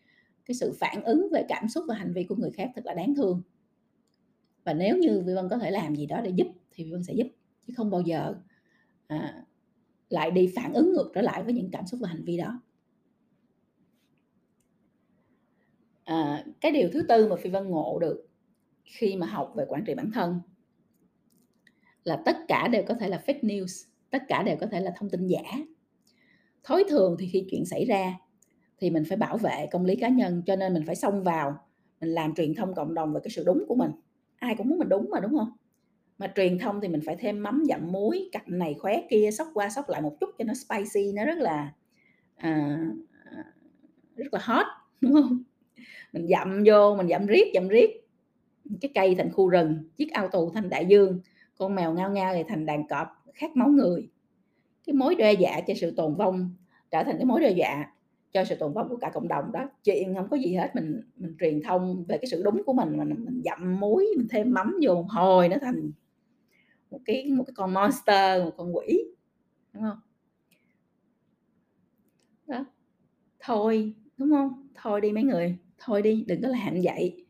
cái 0.46 0.54
sự 0.54 0.72
phản 0.78 1.04
ứng 1.04 1.28
về 1.32 1.44
cảm 1.48 1.68
xúc 1.68 1.84
và 1.88 1.94
hành 1.94 2.12
vi 2.12 2.24
của 2.24 2.36
người 2.36 2.50
khác 2.50 2.70
thật 2.74 2.86
là 2.86 2.94
đáng 2.94 3.14
thương. 3.14 3.42
Và 4.64 4.72
nếu 4.74 4.96
như 4.96 5.22
Phi 5.26 5.34
Vân 5.34 5.48
có 5.48 5.58
thể 5.58 5.70
làm 5.70 5.96
gì 5.96 6.06
đó 6.06 6.20
để 6.20 6.30
giúp 6.30 6.46
thì 6.70 6.84
Phi 6.84 6.90
Vân 6.90 7.04
sẽ 7.04 7.14
giúp, 7.14 7.26
chứ 7.66 7.72
không 7.76 7.90
bao 7.90 8.00
giờ, 8.00 8.34
à, 9.06 9.44
lại 10.08 10.30
đi 10.30 10.52
phản 10.56 10.72
ứng 10.72 10.92
ngược 10.92 11.10
trở 11.14 11.20
lại 11.20 11.42
với 11.42 11.54
những 11.54 11.70
cảm 11.70 11.86
xúc 11.86 12.00
và 12.00 12.08
hành 12.08 12.24
vi 12.24 12.36
đó. 12.36 12.62
À, 16.04 16.44
cái 16.60 16.72
điều 16.72 16.88
thứ 16.92 17.02
tư 17.08 17.28
mà 17.28 17.36
Phi 17.36 17.50
Vân 17.50 17.68
ngộ 17.68 17.98
được 17.98 18.27
khi 18.88 19.16
mà 19.16 19.26
học 19.26 19.52
về 19.56 19.64
quản 19.68 19.84
trị 19.84 19.94
bản 19.94 20.10
thân 20.10 20.40
là 22.04 22.22
tất 22.24 22.36
cả 22.48 22.68
đều 22.68 22.82
có 22.88 22.94
thể 22.94 23.08
là 23.08 23.22
fake 23.26 23.40
news, 23.40 23.86
tất 24.10 24.22
cả 24.28 24.42
đều 24.42 24.56
có 24.60 24.66
thể 24.66 24.80
là 24.80 24.92
thông 24.96 25.10
tin 25.10 25.26
giả. 25.26 25.42
Thói 26.64 26.84
thường 26.88 27.16
thì 27.18 27.28
khi 27.32 27.46
chuyện 27.50 27.64
xảy 27.64 27.84
ra 27.84 28.14
thì 28.78 28.90
mình 28.90 29.04
phải 29.08 29.16
bảo 29.16 29.36
vệ 29.38 29.66
công 29.70 29.84
lý 29.84 29.96
cá 29.96 30.08
nhân, 30.08 30.42
cho 30.46 30.56
nên 30.56 30.74
mình 30.74 30.82
phải 30.86 30.96
xông 30.96 31.22
vào, 31.22 31.58
mình 32.00 32.10
làm 32.10 32.34
truyền 32.34 32.54
thông 32.54 32.74
cộng 32.74 32.94
đồng 32.94 33.12
về 33.12 33.20
cái 33.24 33.30
sự 33.30 33.44
đúng 33.46 33.64
của 33.68 33.74
mình. 33.74 33.90
Ai 34.36 34.54
cũng 34.58 34.68
muốn 34.68 34.78
mình 34.78 34.88
đúng 34.88 35.10
mà, 35.10 35.20
đúng 35.20 35.38
không 35.38 35.52
Mà 36.18 36.32
truyền 36.36 36.58
thông 36.58 36.80
thì 36.80 36.88
mình 36.88 37.00
phải 37.06 37.16
thêm 37.16 37.42
mắm 37.42 37.62
dặm 37.68 37.92
muối, 37.92 38.28
cạnh 38.32 38.58
này 38.58 38.74
khóe 38.74 39.02
kia, 39.10 39.30
xóc 39.32 39.48
qua 39.54 39.70
xóc 39.70 39.88
lại 39.88 40.02
một 40.02 40.16
chút 40.20 40.30
cho 40.38 40.44
nó 40.44 40.54
spicy, 40.54 41.12
nó 41.12 41.24
rất 41.24 41.38
là, 41.38 41.72
à, 42.36 42.80
rất 44.16 44.34
là 44.34 44.40
hot, 44.42 44.66
đúng 45.00 45.12
không 45.12 45.42
Mình 46.12 46.26
dặm 46.28 46.64
vô, 46.66 46.96
mình 46.96 47.08
dặm 47.08 47.26
riết, 47.26 47.50
dặm 47.54 47.68
riết, 47.68 48.07
cái 48.80 48.90
cây 48.94 49.14
thành 49.14 49.32
khu 49.32 49.48
rừng, 49.48 49.78
chiếc 49.96 50.12
ao 50.12 50.28
tù 50.28 50.50
thành 50.50 50.68
đại 50.68 50.86
dương, 50.86 51.20
con 51.58 51.74
mèo 51.74 51.92
ngao 51.94 52.10
ngao 52.10 52.34
thì 52.34 52.42
thành 52.48 52.66
đàn 52.66 52.88
cọp 52.88 53.08
khát 53.34 53.56
máu 53.56 53.68
người. 53.68 54.08
Cái 54.86 54.94
mối 54.94 55.14
đe 55.14 55.32
dọa 55.32 55.60
cho 55.66 55.74
sự 55.80 55.90
tồn 55.90 56.14
vong 56.14 56.54
trở 56.90 57.02
thành 57.04 57.16
cái 57.16 57.24
mối 57.24 57.40
đe 57.40 57.50
dọa 57.50 57.92
cho 58.32 58.44
sự 58.44 58.54
tồn 58.56 58.72
vong 58.72 58.88
của 58.88 58.96
cả 58.96 59.10
cộng 59.14 59.28
đồng 59.28 59.52
đó. 59.52 59.70
Chuyện 59.84 60.14
không 60.14 60.28
có 60.30 60.36
gì 60.36 60.54
hết, 60.54 60.70
mình 60.74 61.00
mình 61.16 61.36
truyền 61.40 61.62
thông 61.62 62.04
về 62.08 62.18
cái 62.18 62.26
sự 62.26 62.42
đúng 62.42 62.64
của 62.64 62.72
mình, 62.72 62.96
mình 62.96 63.24
mình 63.24 63.42
dặm 63.44 63.80
muối, 63.80 64.06
mình 64.16 64.26
thêm 64.30 64.52
mắm 64.54 64.76
vô 64.82 64.94
một 64.94 65.06
hồi 65.08 65.48
nó 65.48 65.56
thành 65.60 65.92
một 66.90 67.00
cái 67.04 67.30
một 67.30 67.44
cái 67.46 67.54
con 67.56 67.74
monster, 67.74 68.44
một 68.44 68.52
con 68.56 68.76
quỷ, 68.76 69.04
đúng 69.72 69.82
không? 69.82 70.00
Đó, 72.46 72.64
thôi, 73.40 73.94
đúng 74.16 74.30
không? 74.30 74.68
Thôi 74.74 75.00
đi 75.00 75.12
mấy 75.12 75.22
người, 75.24 75.58
thôi 75.78 76.02
đi, 76.02 76.24
đừng 76.28 76.42
có 76.42 76.48
làm 76.48 76.74
vậy. 76.82 77.26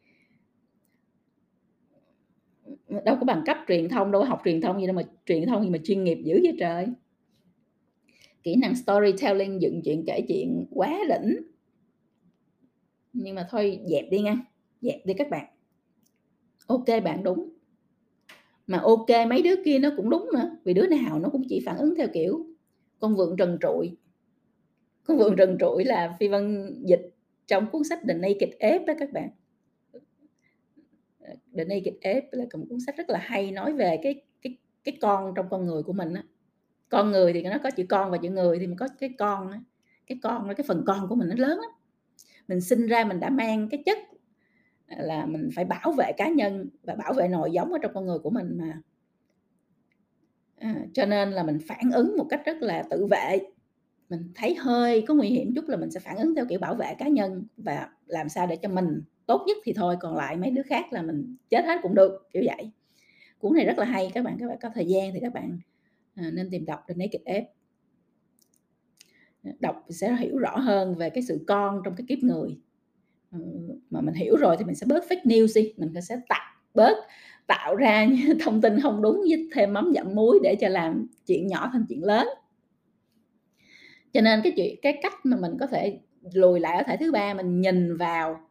Đâu 2.89 3.17
có 3.21 3.25
bằng 3.25 3.43
cấp 3.47 3.57
truyền 3.69 3.89
thông, 3.89 4.13
đâu 4.13 4.23
có 4.23 4.29
học 4.29 4.41
truyền 4.45 4.61
thông 4.61 4.81
gì 4.81 4.87
đâu 4.87 4.97
mà 4.97 5.03
truyền 5.27 5.47
thông 5.47 5.65
gì 5.65 5.71
mà 5.71 5.79
chuyên 5.85 6.05
nghiệp 6.05 6.19
dữ 6.25 6.41
vậy 6.43 6.57
trời. 6.61 6.87
Kỹ 8.43 8.57
năng 8.57 8.77
storytelling, 8.77 9.63
dựng 9.63 9.83
chuyện, 9.85 10.05
kể 10.07 10.21
chuyện 10.29 10.67
quá 10.71 10.99
đỉnh. 11.09 11.37
Nhưng 13.13 13.35
mà 13.35 13.47
thôi 13.51 13.81
dẹp 13.87 14.05
đi 14.11 14.21
nha, 14.21 14.37
dẹp 14.81 15.07
đi 15.07 15.15
các 15.15 15.31
bạn. 15.31 15.47
OK 16.67 16.87
bạn 17.05 17.23
đúng. 17.23 17.51
Mà 18.67 18.79
OK 18.79 19.09
mấy 19.29 19.43
đứa 19.43 19.55
kia 19.65 19.79
nó 19.79 19.91
cũng 19.97 20.11
đúng 20.11 20.29
nữa, 20.35 20.57
vì 20.65 20.75
đứa 20.75 20.87
nào 20.87 21.19
nó 21.19 21.29
cũng 21.29 21.43
chỉ 21.49 21.63
phản 21.67 21.77
ứng 21.77 21.95
theo 21.95 22.09
kiểu 22.13 22.47
con 22.99 23.17
vượn 23.17 23.37
trần 23.37 23.59
trụi. 23.61 23.97
Con 25.05 25.19
vượn 25.19 25.37
trần 25.37 25.57
trụi 25.61 25.85
là 25.85 26.17
Phi 26.21 26.29
Vân 26.29 26.75
dịch 26.85 27.11
trong 27.47 27.67
cuốn 27.71 27.85
sách 27.85 27.99
The 28.09 28.15
Naked 28.15 28.51
Ape 28.59 28.85
đó 28.87 28.95
các 28.99 29.13
bạn. 29.13 29.31
The 31.57 31.65
Naked 31.65 31.95
Ape 32.03 32.29
là 32.31 32.45
một 32.55 32.67
cuốn 32.69 32.81
sách 32.81 32.97
rất 32.97 33.11
là 33.11 33.19
hay 33.19 33.51
nói 33.51 33.73
về 33.73 33.99
cái 34.03 34.23
cái 34.43 34.57
cái 34.85 34.99
con 35.01 35.33
trong 35.37 35.47
con 35.51 35.67
người 35.67 35.83
của 35.83 35.93
mình 35.93 36.15
á. 36.15 36.23
Con 36.89 37.11
người 37.11 37.33
thì 37.33 37.43
nó 37.43 37.59
có 37.63 37.71
chữ 37.71 37.85
con 37.89 38.11
và 38.11 38.19
chữ 38.23 38.31
người 38.31 38.59
thì 38.59 38.67
mình 38.67 38.77
có 38.77 38.89
cái 39.01 39.11
con 39.19 39.51
á, 39.51 39.61
cái 40.07 40.19
con 40.23 40.55
cái 40.57 40.65
phần 40.69 40.83
con 40.87 41.09
của 41.09 41.15
mình 41.15 41.29
nó 41.29 41.35
lớn 41.39 41.59
lắm. 41.59 41.71
Mình 42.49 42.61
sinh 42.61 42.87
ra 42.87 43.05
mình 43.05 43.21
đã 43.21 43.31
mang 43.31 43.69
cái 43.69 43.83
chất 43.87 43.99
à, 44.87 44.97
là 45.01 45.27
mình 45.27 45.49
phải 45.55 45.65
bảo 45.65 45.93
vệ 45.93 46.13
cá 46.17 46.29
nhân 46.29 46.69
và 46.83 46.95
bảo 46.95 47.13
vệ 47.13 47.29
nội 47.29 47.51
giống 47.53 47.73
ở 47.73 47.79
trong 47.83 47.95
con 47.95 48.07
người 48.07 48.19
của 48.19 48.31
mình 48.31 48.59
mà. 48.59 48.81
À, 50.59 50.75
cho 50.95 51.07
nên 51.07 51.31
là 51.31 51.43
mình 51.43 51.59
phản 51.69 51.91
ứng 51.95 52.17
một 52.17 52.27
cách 52.31 52.43
rất 52.45 52.57
là 52.63 52.83
tự 52.91 53.07
vệ. 53.07 53.39
Mình 54.09 54.33
thấy 54.35 54.55
hơi 54.55 55.05
có 55.09 55.15
nguy 55.15 55.29
hiểm 55.29 55.55
chút 55.55 55.69
là 55.69 55.77
mình 55.77 55.91
sẽ 55.91 56.01
phản 56.01 56.17
ứng 56.17 56.35
theo 56.35 56.47
kiểu 56.49 56.59
bảo 56.59 56.75
vệ 56.75 56.95
cá 56.99 57.09
nhân 57.09 57.47
và 57.57 57.89
làm 58.07 58.29
sao 58.29 58.47
để 58.47 58.57
cho 58.57 58.69
mình 58.69 59.03
tốt 59.29 59.45
nhất 59.47 59.57
thì 59.65 59.73
thôi, 59.73 59.97
còn 60.01 60.17
lại 60.17 60.37
mấy 60.37 60.51
đứa 60.51 60.63
khác 60.63 60.93
là 60.93 61.03
mình 61.03 61.37
chết 61.51 61.65
hết 61.65 61.79
cũng 61.83 61.95
được, 61.95 62.29
kiểu 62.33 62.43
vậy. 62.47 62.71
Cuốn 63.39 63.55
này 63.55 63.65
rất 63.65 63.79
là 63.79 63.85
hay, 63.85 64.11
các 64.15 64.25
bạn 64.25 64.37
các 64.41 64.49
bạn 64.49 64.59
có 64.63 64.71
thời 64.75 64.87
gian 64.87 65.13
thì 65.13 65.21
các 65.21 65.35
bạn, 65.35 65.59
à, 66.15 66.31
nên 66.33 66.51
tìm 66.51 66.65
đọc 66.65 66.85
trên 66.89 66.99
Naked 66.99 67.23
Ape. 67.25 67.47
Đọc 69.61 69.85
sẽ 69.89 70.17
hiểu 70.17 70.39
rõ 70.39 70.59
hơn 70.59 70.95
về 70.95 71.11
cái 71.11 71.23
sự 71.23 71.45
con 71.47 71.81
trong 71.85 71.95
cái 71.97 72.05
kiếp 72.09 72.19
người. 72.19 72.59
Ừ, 73.33 73.39
mà 73.91 74.01
mình 74.01 74.15
hiểu 74.15 74.37
rồi 74.37 74.57
thì 74.59 74.65
mình 74.65 74.75
sẽ 74.75 74.87
bớt 74.87 75.05
fake 75.05 75.25
news 75.25 75.63
đi, 75.63 75.75
mình 75.77 76.03
sẽ 76.03 76.21
tạo 76.29 76.55
bớt 76.75 76.97
tạo 77.47 77.77
ra 77.77 78.07
thông 78.41 78.61
tin 78.61 78.81
không 78.81 79.03
đúng 79.03 79.21
với 79.21 79.49
thêm 79.55 79.73
mắm 79.73 79.93
dặm 79.95 80.15
muối 80.15 80.39
để 80.43 80.57
cho 80.61 80.69
làm 80.69 81.07
chuyện 81.27 81.47
nhỏ 81.47 81.71
thành 81.73 81.85
chuyện 81.89 82.05
lớn. 82.05 82.29
Cho 84.13 84.21
nên 84.21 84.41
cái 84.45 84.53
chuyện 84.57 84.77
cái 84.83 84.99
cách 85.03 85.15
mà 85.25 85.37
mình 85.41 85.57
có 85.61 85.67
thể 85.67 86.01
lùi 86.33 86.61
lại 86.61 86.77
ở 86.77 86.83
thể 86.87 86.97
thứ 86.97 87.13
ba, 87.13 87.35
mình 87.35 87.61
nhìn 87.61 87.97
vào 87.97 88.48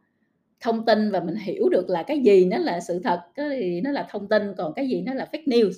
thông 0.59 0.85
tin 0.85 1.11
và 1.11 1.19
mình 1.19 1.35
hiểu 1.35 1.69
được 1.69 1.89
là 1.89 2.03
cái 2.03 2.19
gì 2.19 2.45
nó 2.45 2.57
là 2.57 2.79
sự 2.79 2.99
thật, 3.03 3.21
cái 3.35 3.59
gì 3.59 3.81
nó 3.81 3.91
là 3.91 4.07
thông 4.09 4.27
tin, 4.27 4.53
còn 4.57 4.73
cái 4.73 4.87
gì 4.87 5.01
nó 5.01 5.13
là 5.13 5.27
fake 5.31 5.45
news. 5.45 5.71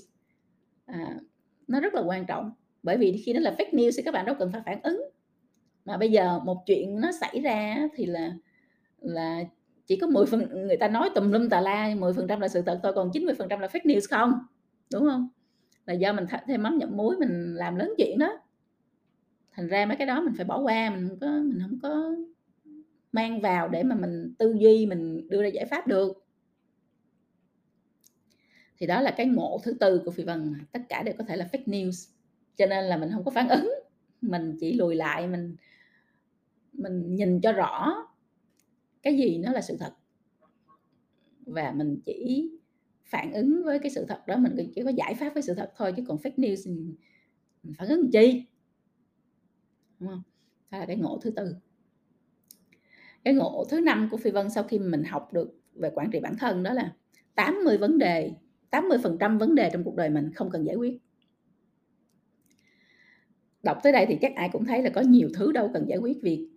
À, 0.86 1.16
nó 1.68 1.80
rất 1.80 1.94
là 1.94 2.02
quan 2.02 2.26
trọng, 2.26 2.52
bởi 2.84 2.98
vì 2.98 3.24
khi 3.26 3.34
nó 3.34 3.40
là 3.40 3.56
fake 3.58 3.72
news 3.72 3.92
thì 3.98 4.04
các 4.04 4.14
bạn 4.14 4.26
đâu 4.26 4.36
cần 4.40 4.52
phải 4.52 4.62
phản 4.66 4.82
ứng. 4.84 5.02
Mà 5.86 5.98
bây 5.98 6.12
giờ 6.12 6.40
một 6.40 6.64
chuyện 6.66 7.02
nó 7.02 7.12
xảy 7.12 7.42
ra 7.42 7.88
thì 7.96 8.06
là 8.06 8.34
là 9.00 9.44
chỉ 9.86 9.96
có 9.96 10.08
10 10.08 10.26
phần 10.26 10.68
người 10.68 10.78
ta 10.78 10.88
nói 10.88 11.10
tùm 11.16 11.32
lum 11.32 11.50
tà 11.50 11.62
la, 11.62 11.96
10% 11.96 12.40
là 12.40 12.48
sự 12.48 12.62
thật 12.62 12.80
thôi, 12.84 12.94
còn 12.96 13.12
90% 13.12 13.60
là 13.60 13.68
fake 13.68 13.86
news 13.86 14.08
không, 14.10 14.34
đúng 14.94 15.06
không? 15.10 15.30
Là 15.86 15.94
do 15.94 16.14
mình 16.14 16.26
thêm 16.48 16.64
mắm 16.64 16.78
nhậm 16.78 16.98
muối 16.98 17.18
mình 17.18 17.56
làm 17.56 17.76
lớn 17.76 17.94
chuyện 17.98 18.20
đó. 18.20 18.40
Thành 19.52 19.68
ra 19.68 19.86
mấy 19.86 19.98
cái 19.98 20.08
đó 20.08 20.22
mình 20.22 20.34
phải 20.38 20.46
bỏ 20.46 20.62
qua, 20.62 20.90
mình 20.90 21.10
không 21.10 21.20
có 21.20 21.28
mình 21.28 21.60
không 21.62 21.80
có 21.82 22.16
mang 23.12 23.42
vào 23.42 23.68
để 23.68 23.84
mà 23.84 23.96
mình 23.96 24.34
tư 24.40 24.56
duy, 24.60 24.86
mình 24.86 25.30
đưa 25.30 25.42
ra 25.42 25.48
giải 25.48 25.66
pháp 25.66 25.88
được. 25.88 26.26
Thì 28.78 28.88
đó 28.88 29.02
là 29.02 29.12
cái 29.18 29.26
ngộ 29.26 29.62
thứ 29.64 29.74
tư 29.74 30.02
của 30.06 30.12
Phi 30.12 30.24
Vân, 30.24 30.54
tất 30.72 30.82
cả 30.90 31.04
đều 31.04 31.16
có 31.18 31.24
thể 31.24 31.36
là 31.36 31.50
fake 31.52 31.66
news, 31.66 32.10
cho 32.56 32.66
nên 32.66 32.86
là 32.86 32.98
mình 32.98 33.10
không 33.14 33.24
có 33.24 33.32
phản 33.32 33.50
ứng, 33.50 33.70
mình 34.22 34.58
chỉ 34.60 34.74
lùi 34.74 34.96
lại, 34.96 35.28
mình 35.28 35.56
mình 36.74 37.16
nhìn 37.16 37.42
cho 37.42 37.52
rõ 37.52 37.96
cái 39.02 39.18
gì 39.18 39.38
nó 39.38 39.52
là 39.52 39.62
sự 39.62 39.78
thật. 39.80 39.94
Và 41.46 41.72
mình 41.72 42.00
chỉ 42.06 42.50
phản 43.06 43.34
ứng 43.34 43.64
với 43.66 43.80
cái 43.80 43.92
sự 43.92 44.06
thật 44.08 44.22
đó, 44.28 44.38
mình 44.38 44.72
chỉ 44.76 44.84
có 44.84 44.90
giải 44.90 45.16
pháp 45.20 45.34
với 45.34 45.44
sự 45.44 45.54
thật 45.54 45.72
thôi, 45.76 45.94
chứ 45.98 46.04
còn 46.08 46.18
fake 46.18 46.36
news 46.36 46.76
mình 47.64 47.74
phản 47.78 47.88
ứng 47.88 48.12
chi? 48.12 48.46
Đúng 50.00 50.10
không? 50.10 50.22
Đó 50.72 50.80
là 50.80 50.86
cái 50.86 50.96
ngộ 50.96 51.20
thứ 51.22 51.32
tư. 51.32 51.56
Cái 53.30 53.36
ngộ 53.36 53.66
thứ 53.70 53.80
năm 53.80 54.08
của 54.12 54.18
Phi 54.18 54.32
Vân 54.32 54.50
sau 54.50 54.64
khi 54.64 54.80
mình 54.80 55.04
học 55.04 55.34
được 55.34 55.60
về 55.74 55.92
quản 55.96 56.12
trị 56.12 56.20
bản 56.20 56.38
thân 56.38 56.64
đó 56.64 56.74
là 56.74 56.94
80 57.36 57.78
vấn 57.78 57.98
đề 57.98 58.32
80% 58.72 59.40
vấn 59.40 59.56
đề 59.56 59.70
trong 59.74 59.84
cuộc 59.84 59.96
đời 59.96 60.10
mình 60.10 60.34
không 60.34 60.50
cần 60.50 60.66
giải 60.66 60.76
quyết. 60.76 60.98
Đọc 63.64 63.78
tới 63.84 63.92
đây 63.92 64.06
thì 64.06 64.18
chắc 64.22 64.36
ai 64.36 64.50
cũng 64.50 64.66
thấy 64.66 64.84
là 64.84 64.90
có 64.90 65.02
nhiều 65.02 65.30
thứ 65.34 65.52
đâu 65.52 65.72
cần 65.74 65.90
giải 65.90 65.98
quyết 65.98 66.18
vì 66.22 66.48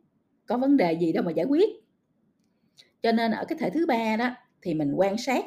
có 0.47 0.59
vấn 0.59 0.77
đề 0.77 0.93
gì 0.93 1.13
đâu 1.13 1.25
mà 1.25 1.31
giải 1.31 1.47
quyết. 1.47 1.71
Cho 3.03 3.13
nên 3.13 3.33
ở 3.33 3.45
cái 3.45 3.59
thể 3.59 3.71
thứ 3.71 3.87
ba 3.87 4.17
đó 4.17 4.31
thì 4.63 4.75
mình 4.75 4.93
quan 4.95 5.19
sát, 5.19 5.45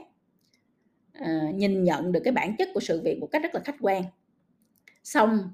à, 1.13 1.51
nhìn 1.55 1.83
nhận 1.83 2.11
được 2.11 2.21
cái 2.23 2.33
bản 2.33 2.55
chất 2.57 2.69
của 2.73 2.79
sự 2.79 3.01
việc 3.01 3.17
một 3.19 3.27
cách 3.31 3.43
rất 3.43 3.55
là 3.55 3.61
khách 3.65 3.77
quan. 3.79 4.03
Xong 5.03 5.51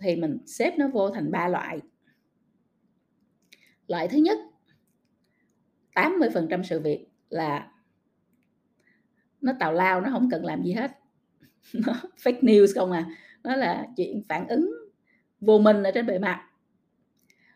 thì 0.00 0.16
mình 0.16 0.38
xếp 0.46 0.74
nó 0.78 0.88
vô 0.88 1.10
thành 1.10 1.30
ba 1.30 1.48
loại. 1.48 1.80
Loại 3.86 4.08
thứ 4.08 4.18
nhất 4.18 4.38
80% 6.18 6.62
sự 6.62 6.80
việc 6.80 7.06
là 7.28 7.70
nó 9.40 9.52
tào 9.60 9.72
lao, 9.72 10.00
nó 10.00 10.10
không 10.10 10.28
cần 10.30 10.44
làm 10.44 10.62
gì 10.62 10.72
hết. 10.72 10.90
Nó 11.86 11.92
fake 12.16 12.40
news 12.40 12.66
không 12.74 12.92
à, 12.92 13.06
nó 13.44 13.56
là 13.56 13.86
chuyện 13.96 14.22
phản 14.28 14.48
ứng 14.48 14.70
vô 15.40 15.58
minh 15.58 15.82
ở 15.82 15.90
trên 15.90 16.06
bề 16.06 16.18
mặt. 16.18 16.46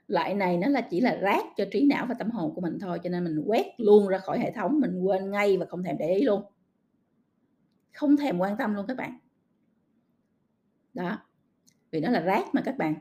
Loại 0.08 0.34
này 0.34 0.56
nó 0.56 0.68
là 0.68 0.80
chỉ 0.80 1.00
là 1.00 1.16
rác 1.16 1.44
cho 1.56 1.64
trí 1.72 1.86
não 1.86 2.06
và 2.06 2.14
tâm 2.14 2.30
hồn 2.30 2.54
của 2.54 2.60
mình 2.60 2.78
thôi, 2.80 3.00
cho 3.04 3.10
nên 3.10 3.24
mình 3.24 3.42
quét 3.46 3.66
luôn 3.76 4.08
ra 4.08 4.18
khỏi 4.18 4.38
hệ 4.38 4.52
thống, 4.52 4.80
mình 4.80 5.00
quên 5.02 5.30
ngay 5.30 5.56
và 5.56 5.66
không 5.66 5.82
thèm 5.82 5.98
để 5.98 6.14
ý 6.14 6.22
luôn. 6.22 6.42
Không 7.92 8.16
thèm 8.16 8.38
quan 8.38 8.56
tâm 8.56 8.74
luôn 8.74 8.86
các 8.86 8.96
bạn. 8.96 9.18
Đó, 10.94 11.18
vì 11.90 12.00
nó 12.00 12.10
là 12.10 12.20
rác 12.20 12.44
mà 12.52 12.62
các 12.64 12.76
bạn 12.76 12.94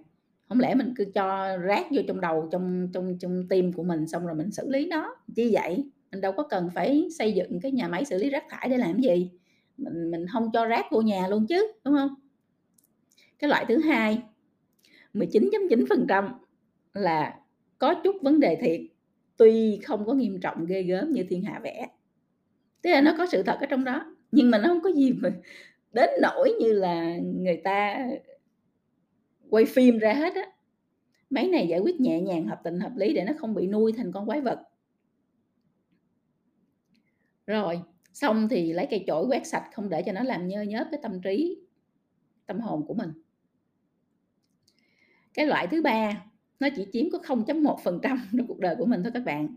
không 0.49 0.59
lẽ 0.59 0.75
mình 0.75 0.93
cứ 0.95 1.05
cho 1.13 1.57
rác 1.57 1.85
vô 1.91 2.01
trong 2.07 2.21
đầu, 2.21 2.49
trong 2.51 2.87
trong 2.93 3.17
trong 3.19 3.47
tim 3.49 3.73
của 3.73 3.83
mình 3.83 4.07
xong 4.07 4.25
rồi 4.25 4.35
mình 4.35 4.51
xử 4.51 4.69
lý 4.69 4.87
nó, 4.87 5.15
chi 5.35 5.49
vậy? 5.53 5.85
Mình 6.11 6.21
đâu 6.21 6.31
có 6.31 6.43
cần 6.43 6.69
phải 6.75 7.07
xây 7.17 7.33
dựng 7.33 7.59
cái 7.59 7.71
nhà 7.71 7.87
máy 7.87 8.05
xử 8.05 8.17
lý 8.17 8.29
rác 8.29 8.43
thải 8.49 8.69
để 8.69 8.77
làm 8.77 8.93
cái 8.93 9.01
gì? 9.03 9.31
Mình 9.77 10.11
mình 10.11 10.25
không 10.27 10.49
cho 10.53 10.65
rác 10.65 10.85
vô 10.91 11.01
nhà 11.01 11.27
luôn 11.27 11.47
chứ, 11.47 11.71
đúng 11.85 11.93
không 11.95 12.15
Cái 13.39 13.49
loại 13.49 13.65
thứ 13.67 13.77
hai, 13.77 14.21
19.9% 15.13 16.29
là 16.93 17.39
có 17.79 17.93
chút 18.03 18.15
vấn 18.21 18.39
đề 18.39 18.55
thiệt, 18.55 18.81
tuy 19.37 19.79
không 19.83 20.05
có 20.05 20.13
nghiêm 20.13 20.39
trọng 20.39 20.65
ghê 20.65 20.83
gớm 20.83 21.11
như 21.11 21.23
thiên 21.29 21.43
hạ 21.43 21.59
vẽ. 21.63 21.87
Tức 22.81 22.89
là 22.89 23.01
nó 23.01 23.15
có 23.17 23.25
sự 23.25 23.43
thật 23.43 23.57
ở 23.59 23.65
trong 23.65 23.83
đó, 23.83 24.15
nhưng 24.31 24.51
mà 24.51 24.57
nó 24.57 24.67
không 24.67 24.81
có 24.81 24.91
gì 24.91 25.13
mà 25.13 25.29
đến 25.93 26.09
nỗi 26.21 26.53
như 26.59 26.73
là 26.73 27.17
người 27.35 27.57
ta 27.57 28.07
quay 29.53 29.65
phim 29.65 29.97
ra 29.97 30.13
hết 30.13 30.35
á. 30.35 30.41
máy 31.29 31.47
này 31.47 31.67
giải 31.67 31.79
quyết 31.79 31.99
nhẹ 31.99 32.21
nhàng, 32.21 32.47
hợp 32.47 32.61
tình, 32.63 32.79
hợp 32.79 32.91
lý 32.95 33.13
để 33.13 33.23
nó 33.23 33.33
không 33.37 33.53
bị 33.53 33.67
nuôi 33.67 33.93
thành 33.97 34.11
con 34.11 34.25
quái 34.25 34.41
vật. 34.41 34.59
Rồi, 37.47 37.81
xong 38.13 38.47
thì 38.49 38.73
lấy 38.73 38.87
cây 38.89 39.03
chổi 39.07 39.25
quét 39.25 39.47
sạch, 39.47 39.69
không 39.73 39.89
để 39.89 40.03
cho 40.05 40.11
nó 40.11 40.23
làm 40.23 40.47
nhơ 40.47 40.61
nhớp 40.61 40.87
cái 40.91 40.99
tâm 41.03 41.21
trí, 41.21 41.57
tâm 42.45 42.59
hồn 42.59 42.85
của 42.87 42.93
mình. 42.93 43.09
Cái 45.33 45.45
loại 45.45 45.67
thứ 45.67 45.81
ba, 45.81 46.25
nó 46.59 46.67
chỉ 46.75 46.87
chiếm 46.93 47.09
có 47.11 47.17
0.1% 47.17 48.17
trong 48.37 48.47
cuộc 48.47 48.59
đời 48.59 48.75
của 48.75 48.85
mình 48.85 49.03
thôi 49.03 49.11
các 49.13 49.23
bạn. 49.25 49.55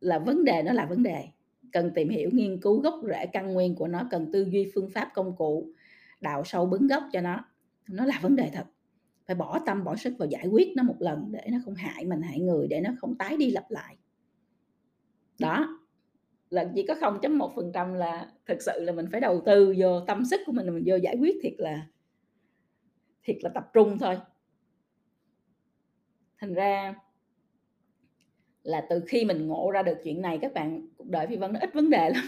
Là 0.00 0.18
vấn 0.18 0.44
đề 0.44 0.62
nó 0.62 0.72
là 0.72 0.86
vấn 0.86 1.02
đề, 1.02 1.28
cần 1.72 1.90
tìm 1.94 2.08
hiểu, 2.08 2.30
nghiên 2.32 2.60
cứu 2.60 2.80
gốc 2.80 3.00
rễ 3.08 3.26
căn 3.26 3.52
nguyên 3.52 3.74
của 3.74 3.88
nó, 3.88 4.08
cần 4.10 4.32
tư 4.32 4.46
duy, 4.50 4.70
phương 4.74 4.90
pháp, 4.90 5.10
công 5.14 5.36
cụ, 5.36 5.68
đào 6.20 6.44
sâu 6.44 6.66
bứng 6.66 6.86
gốc 6.86 7.04
cho 7.12 7.20
nó. 7.20 7.44
Nó 7.88 8.04
là 8.04 8.18
vấn 8.22 8.36
đề 8.36 8.50
thật. 8.54 8.64
Phải 9.26 9.36
bỏ 9.36 9.58
tâm, 9.66 9.84
bỏ 9.84 9.96
sức 9.96 10.14
vào 10.18 10.28
giải 10.28 10.46
quyết 10.46 10.68
nó 10.76 10.82
một 10.82 10.96
lần 10.98 11.32
để 11.32 11.46
nó 11.52 11.58
không 11.64 11.74
hại 11.74 12.04
mình, 12.04 12.22
hại 12.22 12.40
người, 12.40 12.66
để 12.68 12.80
nó 12.80 12.90
không 13.00 13.18
tái 13.18 13.36
đi 13.36 13.50
lặp 13.50 13.70
lại. 13.70 13.96
Đó, 15.38 15.80
là 16.50 16.70
chỉ 16.74 16.86
có 16.86 16.94
0.1% 16.94 17.94
là 17.94 18.32
thực 18.46 18.62
sự 18.62 18.72
là 18.80 18.92
mình 18.92 19.06
phải 19.12 19.20
đầu 19.20 19.42
tư 19.46 19.74
vô 19.78 20.00
tâm 20.00 20.24
sức 20.24 20.40
của 20.46 20.52
mình, 20.52 20.74
mình 20.74 20.84
vô 20.86 20.96
giải 20.96 21.16
quyết 21.20 21.36
thiệt 21.42 21.54
là 21.58 21.86
thiệt 23.22 23.36
là 23.40 23.50
tập 23.54 23.70
trung 23.72 23.98
thôi. 23.98 24.18
Thành 26.38 26.54
ra 26.54 26.94
là 28.62 28.86
từ 28.90 29.00
khi 29.08 29.24
mình 29.24 29.46
ngộ 29.46 29.70
ra 29.70 29.82
được 29.82 29.98
chuyện 30.04 30.22
này 30.22 30.38
các 30.42 30.52
bạn, 30.52 30.86
cuộc 30.96 31.06
đời 31.08 31.26
Phi 31.26 31.36
Vân 31.36 31.52
nó 31.52 31.60
ít 31.60 31.74
vấn 31.74 31.90
đề 31.90 32.10
lắm. 32.10 32.24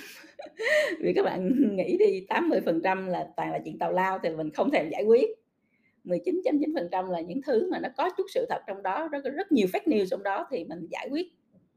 Vì 1.01 1.13
các 1.17 1.23
bạn 1.23 1.51
nghĩ 1.77 1.97
đi, 1.99 2.27
80% 2.29 3.07
là 3.07 3.29
toàn 3.37 3.53
là 3.53 3.59
chuyện 3.65 3.79
tào 3.79 3.93
lao 3.93 4.19
thì 4.23 4.31
mình 4.31 4.51
không 4.51 4.71
thèm 4.71 4.89
giải 4.91 5.05
quyết. 5.05 5.31
19.9% 6.05 7.11
là 7.11 7.21
những 7.21 7.43
thứ 7.43 7.71
mà 7.71 7.79
nó 7.81 7.89
có 7.97 8.11
chút 8.17 8.27
sự 8.35 8.47
thật 8.49 8.63
trong 8.67 8.83
đó, 8.83 9.09
rất 9.09 9.25
rất 9.25 9.53
nhiều 9.53 9.67
fake 9.73 9.87
news 9.87 10.07
trong 10.07 10.23
đó 10.23 10.47
thì 10.51 10.65
mình 10.65 10.87
giải 10.91 11.09
quyết 11.11 11.27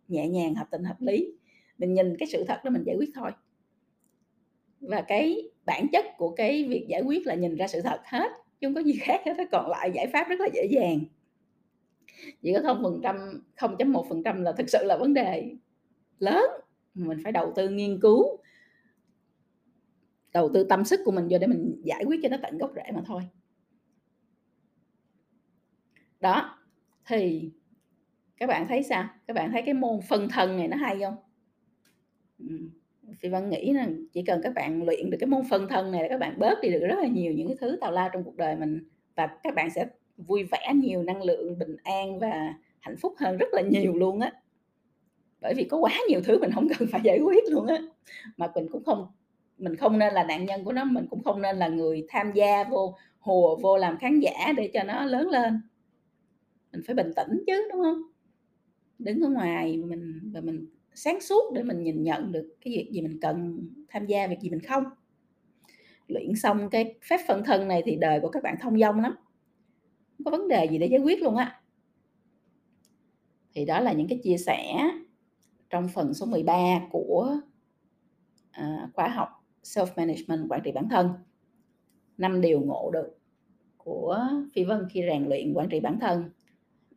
nhẹ 0.07 0.27
nhàng, 0.27 0.55
hợp 0.55 0.67
tình, 0.71 0.83
hợp 0.83 1.01
lý. 1.01 1.33
Mình 1.77 1.93
nhìn 1.93 2.17
cái 2.17 2.27
sự 2.27 2.43
thật 2.47 2.57
đó 2.63 2.71
mình 2.71 2.83
giải 2.85 2.95
quyết 2.95 3.09
thôi. 3.15 3.31
Và 4.79 5.01
cái 5.01 5.49
bản 5.65 5.87
chất 5.91 6.05
của 6.17 6.29
cái 6.29 6.63
việc 6.63 6.85
giải 6.89 7.01
quyết 7.01 7.27
là 7.27 7.35
nhìn 7.35 7.55
ra 7.55 7.67
sự 7.67 7.81
thật 7.81 7.99
hết, 8.03 8.31
chứ 8.59 8.67
không 8.67 8.75
có 8.75 8.81
gì 8.81 8.93
khác 9.01 9.21
hết 9.25 9.33
còn 9.51 9.69
lại 9.69 9.91
giải 9.95 10.07
pháp 10.07 10.27
rất 10.29 10.39
là 10.39 10.47
dễ 10.53 10.67
dàng. 10.71 10.99
Chỉ 12.41 12.53
có 12.53 12.59
0%, 12.59 13.41
0.1% 13.57 14.41
là 14.41 14.51
thực 14.51 14.69
sự 14.69 14.83
là 14.83 14.97
vấn 14.97 15.13
đề 15.13 15.51
lớn, 16.19 16.45
mình 16.93 17.17
phải 17.23 17.31
đầu 17.31 17.53
tư 17.55 17.69
nghiên 17.69 17.99
cứu. 17.99 18.37
Đầu 20.33 20.49
tư 20.53 20.63
tâm 20.63 20.85
sức 20.85 20.99
của 21.05 21.11
mình 21.11 21.27
vô 21.29 21.37
để 21.37 21.47
mình 21.47 21.81
giải 21.83 22.03
quyết 22.05 22.19
cho 22.23 22.29
nó 22.29 22.37
tận 22.41 22.57
gốc 22.57 22.71
rễ 22.75 22.91
mà 22.93 23.01
thôi. 23.05 23.21
Đó, 26.25 26.57
thì 27.07 27.51
các 28.37 28.49
bạn 28.49 28.67
thấy 28.67 28.83
sao? 28.83 29.07
Các 29.27 29.33
bạn 29.33 29.51
thấy 29.51 29.61
cái 29.61 29.73
môn 29.73 29.99
phân 30.09 30.29
thân 30.29 30.57
này 30.57 30.67
nó 30.67 30.77
hay 30.77 30.99
không? 30.99 31.15
Phi 33.19 33.29
Vân 33.29 33.49
nghĩ 33.49 33.73
là 33.73 33.87
chỉ 34.13 34.23
cần 34.23 34.41
các 34.43 34.53
bạn 34.53 34.83
luyện 34.83 35.09
được 35.09 35.17
cái 35.19 35.27
môn 35.27 35.41
phân 35.49 35.67
thân 35.67 35.91
này 35.91 36.01
là 36.01 36.09
các 36.09 36.19
bạn 36.19 36.39
bớt 36.39 36.61
đi 36.61 36.69
được 36.69 36.79
rất 36.79 36.95
là 36.99 37.07
nhiều 37.07 37.33
những 37.33 37.47
cái 37.47 37.57
thứ 37.59 37.77
tào 37.81 37.91
lao 37.91 38.09
trong 38.13 38.23
cuộc 38.23 38.35
đời 38.35 38.55
mình 38.55 38.89
và 39.15 39.27
các 39.43 39.55
bạn 39.55 39.69
sẽ 39.69 39.85
vui 40.17 40.43
vẻ, 40.43 40.73
nhiều 40.75 41.03
năng 41.03 41.23
lượng, 41.23 41.59
bình 41.59 41.75
an 41.83 42.19
và 42.19 42.53
hạnh 42.79 42.95
phúc 42.97 43.13
hơn 43.17 43.37
rất 43.37 43.47
là 43.51 43.61
nhiều 43.61 43.93
luôn 43.93 44.19
á. 44.19 44.31
Bởi 45.41 45.53
vì 45.57 45.63
có 45.63 45.77
quá 45.77 45.93
nhiều 46.09 46.21
thứ 46.23 46.39
mình 46.39 46.51
không 46.51 46.67
cần 46.79 46.87
phải 46.91 47.01
giải 47.03 47.19
quyết 47.19 47.43
luôn 47.49 47.67
á, 47.67 47.77
mà 48.37 48.51
mình 48.55 48.67
cũng 48.71 48.83
không 48.83 49.07
mình 49.57 49.75
không 49.75 49.99
nên 49.99 50.13
là 50.13 50.23
nạn 50.23 50.45
nhân 50.45 50.63
của 50.63 50.73
nó, 50.73 50.83
mình 50.83 51.05
cũng 51.09 51.23
không 51.23 51.41
nên 51.41 51.57
là 51.57 51.67
người 51.67 52.05
tham 52.09 52.31
gia 52.31 52.63
vô, 52.63 52.95
hùa 53.19 53.55
vô 53.55 53.77
làm 53.77 53.97
khán 53.97 54.19
giả 54.19 54.53
để 54.57 54.69
cho 54.73 54.83
nó 54.83 55.05
lớn 55.05 55.29
lên. 55.29 55.61
Mình 56.75 56.83
phải 56.87 56.95
bình 56.95 57.11
tĩnh 57.15 57.43
chứ, 57.47 57.67
đúng 57.71 57.83
không? 57.83 58.01
Đứng 58.99 59.21
ở 59.21 59.29
ngoài 59.29 59.77
mình 59.77 60.31
và 60.33 60.41
mình 60.41 60.65
sáng 60.93 61.21
suốt 61.21 61.53
để 61.53 61.63
mình 61.63 61.83
nhìn 61.83 62.03
nhận 62.03 62.31
được 62.31 62.55
cái 62.61 62.73
việc 62.73 62.89
gì 62.91 63.01
mình 63.01 63.19
cần 63.21 63.67
tham 63.89 64.05
gia, 64.05 64.27
việc 64.27 64.39
gì 64.41 64.49
mình 64.49 64.59
không. 64.59 64.83
Luyện 66.07 66.35
xong 66.35 66.69
cái 66.69 66.95
phép 67.09 67.17
phân 67.27 67.43
thân 67.43 67.67
này 67.67 67.81
thì 67.85 67.95
đời 67.95 68.19
của 68.19 68.29
các 68.29 68.43
bạn 68.43 68.55
thông 68.61 68.79
dong 68.79 68.99
lắm, 68.99 69.15
không 70.17 70.25
có 70.25 70.31
vấn 70.31 70.47
đề 70.47 70.65
gì 70.65 70.77
để 70.77 70.87
giải 70.87 70.99
quyết 70.99 71.21
luôn 71.21 71.35
á. 71.35 71.61
Thì 73.53 73.65
đó 73.65 73.79
là 73.79 73.93
những 73.93 74.07
cái 74.07 74.19
chia 74.23 74.37
sẻ 74.37 74.91
trong 75.69 75.87
phần 75.87 76.13
số 76.13 76.25
13 76.25 76.79
của, 76.91 77.39
à, 78.51 78.89
khóa 78.93 79.07
học 79.07 79.29
Self-Management, 79.63 80.47
quản 80.49 80.61
trị 80.63 80.71
bản 80.71 80.89
thân. 80.89 81.09
năm 82.17 82.41
điều 82.41 82.59
ngộ 82.61 82.91
được 82.93 83.17
của 83.77 84.27
Phi 84.53 84.63
Vân 84.63 84.87
khi 84.89 85.01
rèn 85.09 85.25
luyện 85.25 85.53
quản 85.53 85.69
trị 85.69 85.79
bản 85.79 85.99
thân 85.99 86.29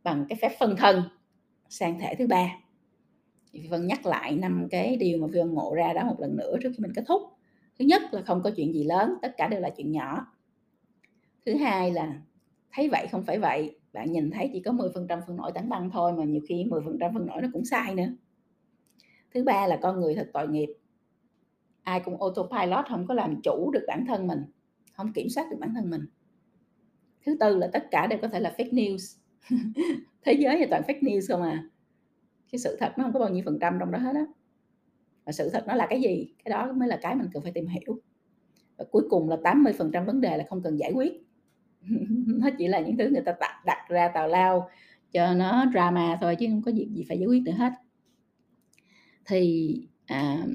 bằng 0.03 0.27
cái 0.29 0.39
phép 0.43 0.53
phân 0.59 0.77
thân 0.77 1.03
sang 1.69 1.99
thể 2.01 2.15
thứ 2.19 2.27
ba. 2.27 2.51
Phi 3.53 3.69
Vân 3.69 3.87
nhắc 3.87 4.07
lại 4.07 4.37
năm 4.37 4.69
cái 4.71 4.97
điều 4.97 5.19
mà 5.19 5.27
Phi 5.33 5.39
Vân 5.39 5.55
ngộ 5.55 5.75
ra 5.75 5.93
đó 5.93 6.05
một 6.05 6.17
lần 6.21 6.37
nữa 6.37 6.57
trước 6.63 6.71
khi 6.77 6.83
mình 6.83 6.93
kết 6.95 7.05
thúc. 7.07 7.23
Thứ 7.79 7.85
nhất 7.85 8.03
là 8.13 8.23
không 8.23 8.43
có 8.43 8.51
chuyện 8.57 8.75
gì 8.75 8.85
lớn, 8.85 9.15
tất 9.23 9.35
cả 9.37 9.49
đều 9.49 9.61
là 9.61 9.71
chuyện 9.77 9.93
nhỏ. 9.93 10.27
Thứ 11.47 11.55
hai 11.55 11.91
là 11.91 12.21
thấy 12.73 12.89
vậy 12.89 13.07
không 13.11 13.25
phải 13.25 13.39
vậy, 13.39 13.79
bạn 13.93 14.13
nhìn 14.13 14.31
thấy 14.31 14.51
chỉ 14.53 14.61
có 14.61 14.73
10% 14.73 15.21
phân 15.27 15.37
nổi 15.37 15.53
tán 15.55 15.69
băng 15.69 15.91
thôi 15.91 16.13
mà 16.13 16.25
nhiều 16.25 16.41
khi 16.49 16.65
10% 16.65 17.15
phân 17.15 17.27
nổi 17.27 17.43
nó 17.43 17.49
cũng 17.53 17.65
sai 17.65 17.95
nữa. 17.95 18.09
Thứ 19.35 19.45
ba 19.45 19.67
là 19.67 19.79
con 19.83 20.01
người 20.01 20.15
thật 20.15 20.31
tội 20.33 20.49
nghiệp. 20.49 20.69
Ai 21.83 22.01
cũng 22.01 22.21
autopilot, 22.21 22.85
không 22.89 23.07
có 23.07 23.15
làm 23.15 23.41
chủ 23.43 23.71
được 23.71 23.85
bản 23.89 24.05
thân 24.09 24.27
mình, 24.27 24.45
không 24.93 25.13
kiểm 25.13 25.29
soát 25.29 25.47
được 25.51 25.57
bản 25.61 25.75
thân 25.75 25.91
mình. 25.91 26.07
Thứ 27.27 27.37
tư 27.41 27.57
là 27.57 27.71
tất 27.73 27.91
cả 27.91 28.07
đều 28.07 28.19
có 28.23 28.29
thể 28.29 28.41
là 28.41 28.55
fake 28.57 28.73
news. 28.73 29.19
Thế 30.23 30.33
giới 30.33 30.57
thì 30.59 30.67
toàn 30.71 30.83
fake 30.83 31.01
news 31.01 31.21
không 31.29 31.43
à. 31.43 31.65
Cái 32.53 32.59
sự 32.59 32.77
thật 32.81 32.93
nó 32.97 33.05
không 33.05 33.13
có 33.13 33.21
bao 33.21 33.29
nhiêu 33.29 33.43
phần 33.45 33.59
trăm 33.61 33.77
trong 33.81 33.91
đó 33.91 33.99
hết 33.99 34.15
á. 34.15 34.25
Và 35.25 35.33
sự 35.33 35.51
thật 35.53 35.65
nó 35.67 35.75
là 35.75 35.87
cái 35.91 36.01
gì? 36.01 36.33
Cái 36.45 36.51
đó 36.51 36.73
mới 36.73 36.89
là 36.89 36.99
cái 37.03 37.15
mình 37.15 37.29
cần 37.33 37.43
phải 37.43 37.53
tìm 37.53 37.67
hiểu. 37.67 38.01
Và 38.77 38.85
cuối 38.91 39.03
cùng 39.11 39.29
là 39.29 39.37
80% 39.37 40.05
vấn 40.05 40.21
đề 40.21 40.37
là 40.37 40.45
không 40.49 40.63
cần 40.63 40.77
giải 40.77 40.93
quyết. 40.93 41.13
Nó 42.27 42.51
chỉ 42.59 42.69
là 42.69 42.81
những 42.81 42.97
thứ 42.97 43.09
người 43.11 43.23
ta 43.27 43.35
đặt 43.41 43.63
đặt 43.67 43.87
ra 43.89 44.09
tào 44.15 44.29
lao 44.29 44.69
cho 45.13 45.35
nó 45.35 45.67
drama 45.73 46.19
thôi 46.21 46.37
chứ 46.37 46.47
không 46.51 46.63
có 46.63 46.73
việc 46.75 46.89
gì 46.91 47.05
phải 47.09 47.19
giải 47.19 47.27
quyết 47.27 47.43
nữa 47.43 47.53
hết. 47.53 47.73
Thì, 49.27 49.75
à, 50.07 50.47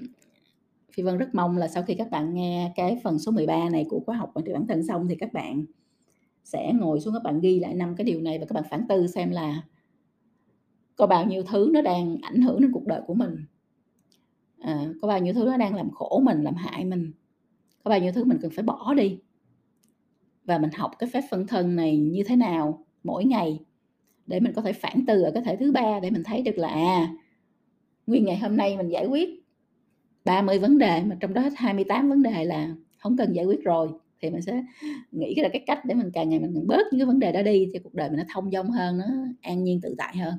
Phi 0.94 1.04
Vân 1.04 1.18
rất 1.18 1.36
mong 1.36 1.58
là 1.58 1.68
sau 1.68 1.84
khi 1.84 1.96
các 1.96 2.10
bạn 2.12 2.34
nghe 2.34 2.74
cái 2.76 3.00
phần 3.04 3.20
số 3.20 3.32
13 3.32 3.70
này 3.70 3.86
của 3.90 4.00
khóa 4.06 4.16
học 4.16 4.32
quản 4.34 4.46
trị 4.46 4.54
bản 4.54 4.68
thân 4.68 4.84
xong 4.88 5.08
thì 5.08 5.16
các 5.16 5.34
bạn 5.34 5.66
sẽ 6.44 6.74
ngồi 6.74 7.00
xuống 7.00 7.14
các 7.14 7.24
bạn 7.24 7.40
ghi 7.40 7.60
lại 7.60 7.74
năm 7.74 7.96
cái 7.96 8.06
điều 8.06 8.22
này 8.22 8.40
và 8.40 8.46
các 8.46 8.54
bạn 8.54 8.64
phản 8.70 8.88
tư 8.90 9.08
xem 9.08 9.32
là 9.32 9.62
có 10.96 11.08
bao 11.08 11.26
nhiêu 11.26 11.44
thứ 11.44 11.70
nó 11.74 11.82
đang 11.82 12.18
ảnh 12.22 12.42
hưởng 12.42 12.62
đến 12.62 12.72
cuộc 12.72 12.86
đời 12.86 13.02
của 13.08 13.14
mình. 13.14 13.46
À, 14.60 14.94
có 15.02 15.08
bao 15.08 15.20
nhiêu 15.20 15.34
thứ 15.34 15.46
nó 15.46 15.58
đang 15.58 15.76
làm 15.76 15.92
khổ 15.92 16.22
mình, 16.26 16.44
làm 16.44 16.56
hại 16.56 16.86
mình. 16.86 17.12
Có 17.84 17.90
bao 17.90 18.00
nhiêu 18.00 18.12
thứ 18.12 18.24
mình 18.24 18.38
cần 18.42 18.52
phải 18.52 18.64
bỏ 18.64 18.94
đi. 18.94 19.20
Và 20.46 20.58
mình 20.58 20.70
học 20.74 20.92
cái 21.00 21.10
phép 21.14 21.22
phân 21.30 21.48
thân 21.48 21.76
này 21.76 21.98
như 21.98 22.24
thế 22.28 22.36
nào 22.36 22.86
mỗi 23.04 23.26
ngày 23.26 23.60
để 24.28 24.40
mình 24.40 24.54
có 24.54 24.62
thể 24.62 24.74
phản 24.74 25.06
tư 25.06 25.22
ở 25.22 25.32
cái 25.32 25.44
thể 25.44 25.56
thứ 25.56 25.72
ba 25.72 26.00
để 26.00 26.10
mình 26.10 26.24
thấy 26.24 26.42
được 26.42 26.58
là, 26.58 26.68
à, 26.68 27.14
nguyên 28.08 28.26
ngày 28.26 28.38
hôm 28.38 28.58
nay 28.58 28.78
mình 28.78 28.90
giải 28.90 29.06
quyết 29.06 29.30
30 30.26 30.60
vấn 30.60 30.78
đề 30.78 31.04
mà 31.04 31.18
trong 31.20 31.34
đó 31.34 31.50
28 31.56 32.10
vấn 32.10 32.24
đề 32.24 32.46
là 32.46 32.76
không 32.98 33.18
cần 33.18 33.34
giải 33.34 33.46
quyết 33.46 33.64
rồi, 33.64 33.90
thì 34.24 34.30
mình 34.30 34.42
sẽ 34.42 34.64
nghĩ 35.12 35.36
là 35.36 35.50
cái 35.50 35.64
cách 35.66 35.86
để 35.86 35.96
mình 35.96 36.12
càng 36.14 36.30
ngày 36.30 36.40
mình 36.40 36.68
bớt 36.68 36.88
những 36.92 37.00
cái 37.00 37.06
vấn 37.06 37.20
đề 37.20 37.32
đó 37.32 37.42
đi 37.42 37.68
thì 37.74 37.80
cuộc 37.80 37.94
đời 37.94 38.10
mình 38.10 38.18
nó 38.18 38.24
thông 38.34 38.52
dong 38.52 38.70
hơn, 38.70 38.98
nó 38.98 39.06
an 39.42 39.64
nhiên 39.64 39.82
tự 39.82 39.96
tại 39.98 40.18
hơn. 40.18 40.34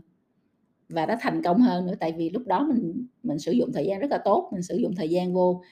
Và 0.88 1.06
nó 1.06 1.14
thành 1.20 1.42
công 1.42 1.60
hơn 1.60 1.86
nữa, 1.86 1.94
tại 2.00 2.12
vì 2.12 2.30
lúc 2.30 2.46
đó 2.46 2.66
mình 2.68 3.06
mình 3.22 3.38
sử 3.38 3.52
dụng 3.52 3.72
thời 3.72 3.86
gian 3.86 4.00
rất 4.00 4.10
là 4.10 4.18
tốt, 4.24 4.50
mình 4.52 4.62
sử 4.62 4.76
dụng 4.76 4.94
thời 4.96 5.10
gian 5.10 5.34
vô, 5.34 5.62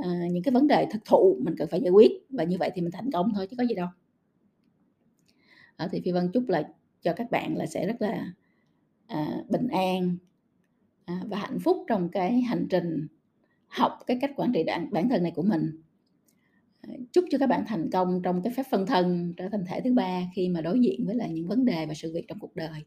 uh, 0.00 0.06
những 0.32 0.42
cái 0.42 0.52
vấn 0.52 0.66
đề 0.66 0.86
thực 0.92 1.04
thụ 1.04 1.38
mình 1.44 1.54
cần 1.58 1.68
phải 1.68 1.80
giải 1.80 1.90
quyết 1.90 2.12
và 2.30 2.44
như 2.44 2.56
vậy 2.58 2.70
thì 2.74 2.82
mình 2.82 2.90
thành 2.90 3.10
công 3.10 3.32
thôi 3.34 3.46
chứ 3.50 3.56
có 3.56 3.64
gì 3.64 3.74
đâu. 3.74 3.88
Đó, 5.78 5.86
thì 5.92 6.00
Phi 6.00 6.12
Vân 6.12 6.30
chúc 6.32 6.48
là 6.48 6.68
cho 7.02 7.12
các 7.12 7.30
bạn 7.30 7.56
là 7.56 7.66
sẽ 7.66 7.86
rất 7.86 8.02
là, 8.02 8.32
uh, 9.12 9.50
bình 9.50 9.68
an, 9.68 10.16
và 11.26 11.38
hạnh 11.38 11.58
phúc 11.60 11.84
trong 11.88 12.08
cái 12.08 12.40
hành 12.40 12.66
trình 12.70 13.06
học 13.68 13.98
cái 14.06 14.18
cách 14.20 14.30
quản 14.36 14.52
trị 14.52 14.64
bản 14.90 15.08
thân 15.08 15.22
này 15.22 15.32
của 15.36 15.42
mình. 15.42 15.80
Chúc 17.12 17.24
cho 17.30 17.38
các 17.38 17.46
bạn 17.46 17.64
thành 17.66 17.90
công 17.90 18.22
trong 18.22 18.42
cái 18.42 18.52
phép 18.56 18.62
phân 18.70 18.86
thân 18.86 19.34
trở 19.36 19.48
thành 19.48 19.64
thể 19.66 19.80
thứ 19.80 19.92
ba 19.92 20.22
khi 20.34 20.48
mà 20.48 20.60
đối 20.60 20.80
diện 20.80 21.06
với 21.06 21.14
lại 21.14 21.32
những 21.32 21.46
vấn 21.46 21.64
đề 21.64 21.86
và 21.86 21.94
sự 21.94 22.12
việc 22.12 22.24
trong 22.28 22.38
cuộc 22.38 22.56
đời. 22.56 22.84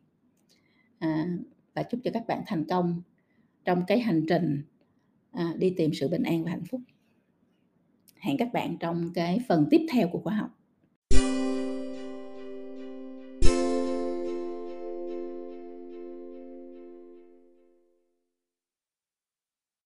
À, 0.99 1.27
và 1.73 1.83
chúc 1.83 1.99
cho 2.03 2.11
các 2.13 2.27
bạn 2.27 2.43
thành 2.47 2.65
công 2.69 3.01
trong 3.65 3.83
cái 3.87 3.99
hành 3.99 4.25
trình, 4.27 4.63
à, 5.31 5.53
đi 5.57 5.73
tìm 5.77 5.93
sự 5.93 6.07
bình 6.07 6.23
an 6.23 6.43
và 6.43 6.51
hạnh 6.51 6.65
phúc. 6.71 6.81
Hẹn 8.15 8.37
các 8.37 8.53
bạn 8.53 8.77
trong 8.79 9.13
cái 9.13 9.39
phần 9.47 9.67
tiếp 9.71 9.85
theo 9.91 10.07
của 10.07 10.19
khóa 10.19 10.33
học. 10.33 10.49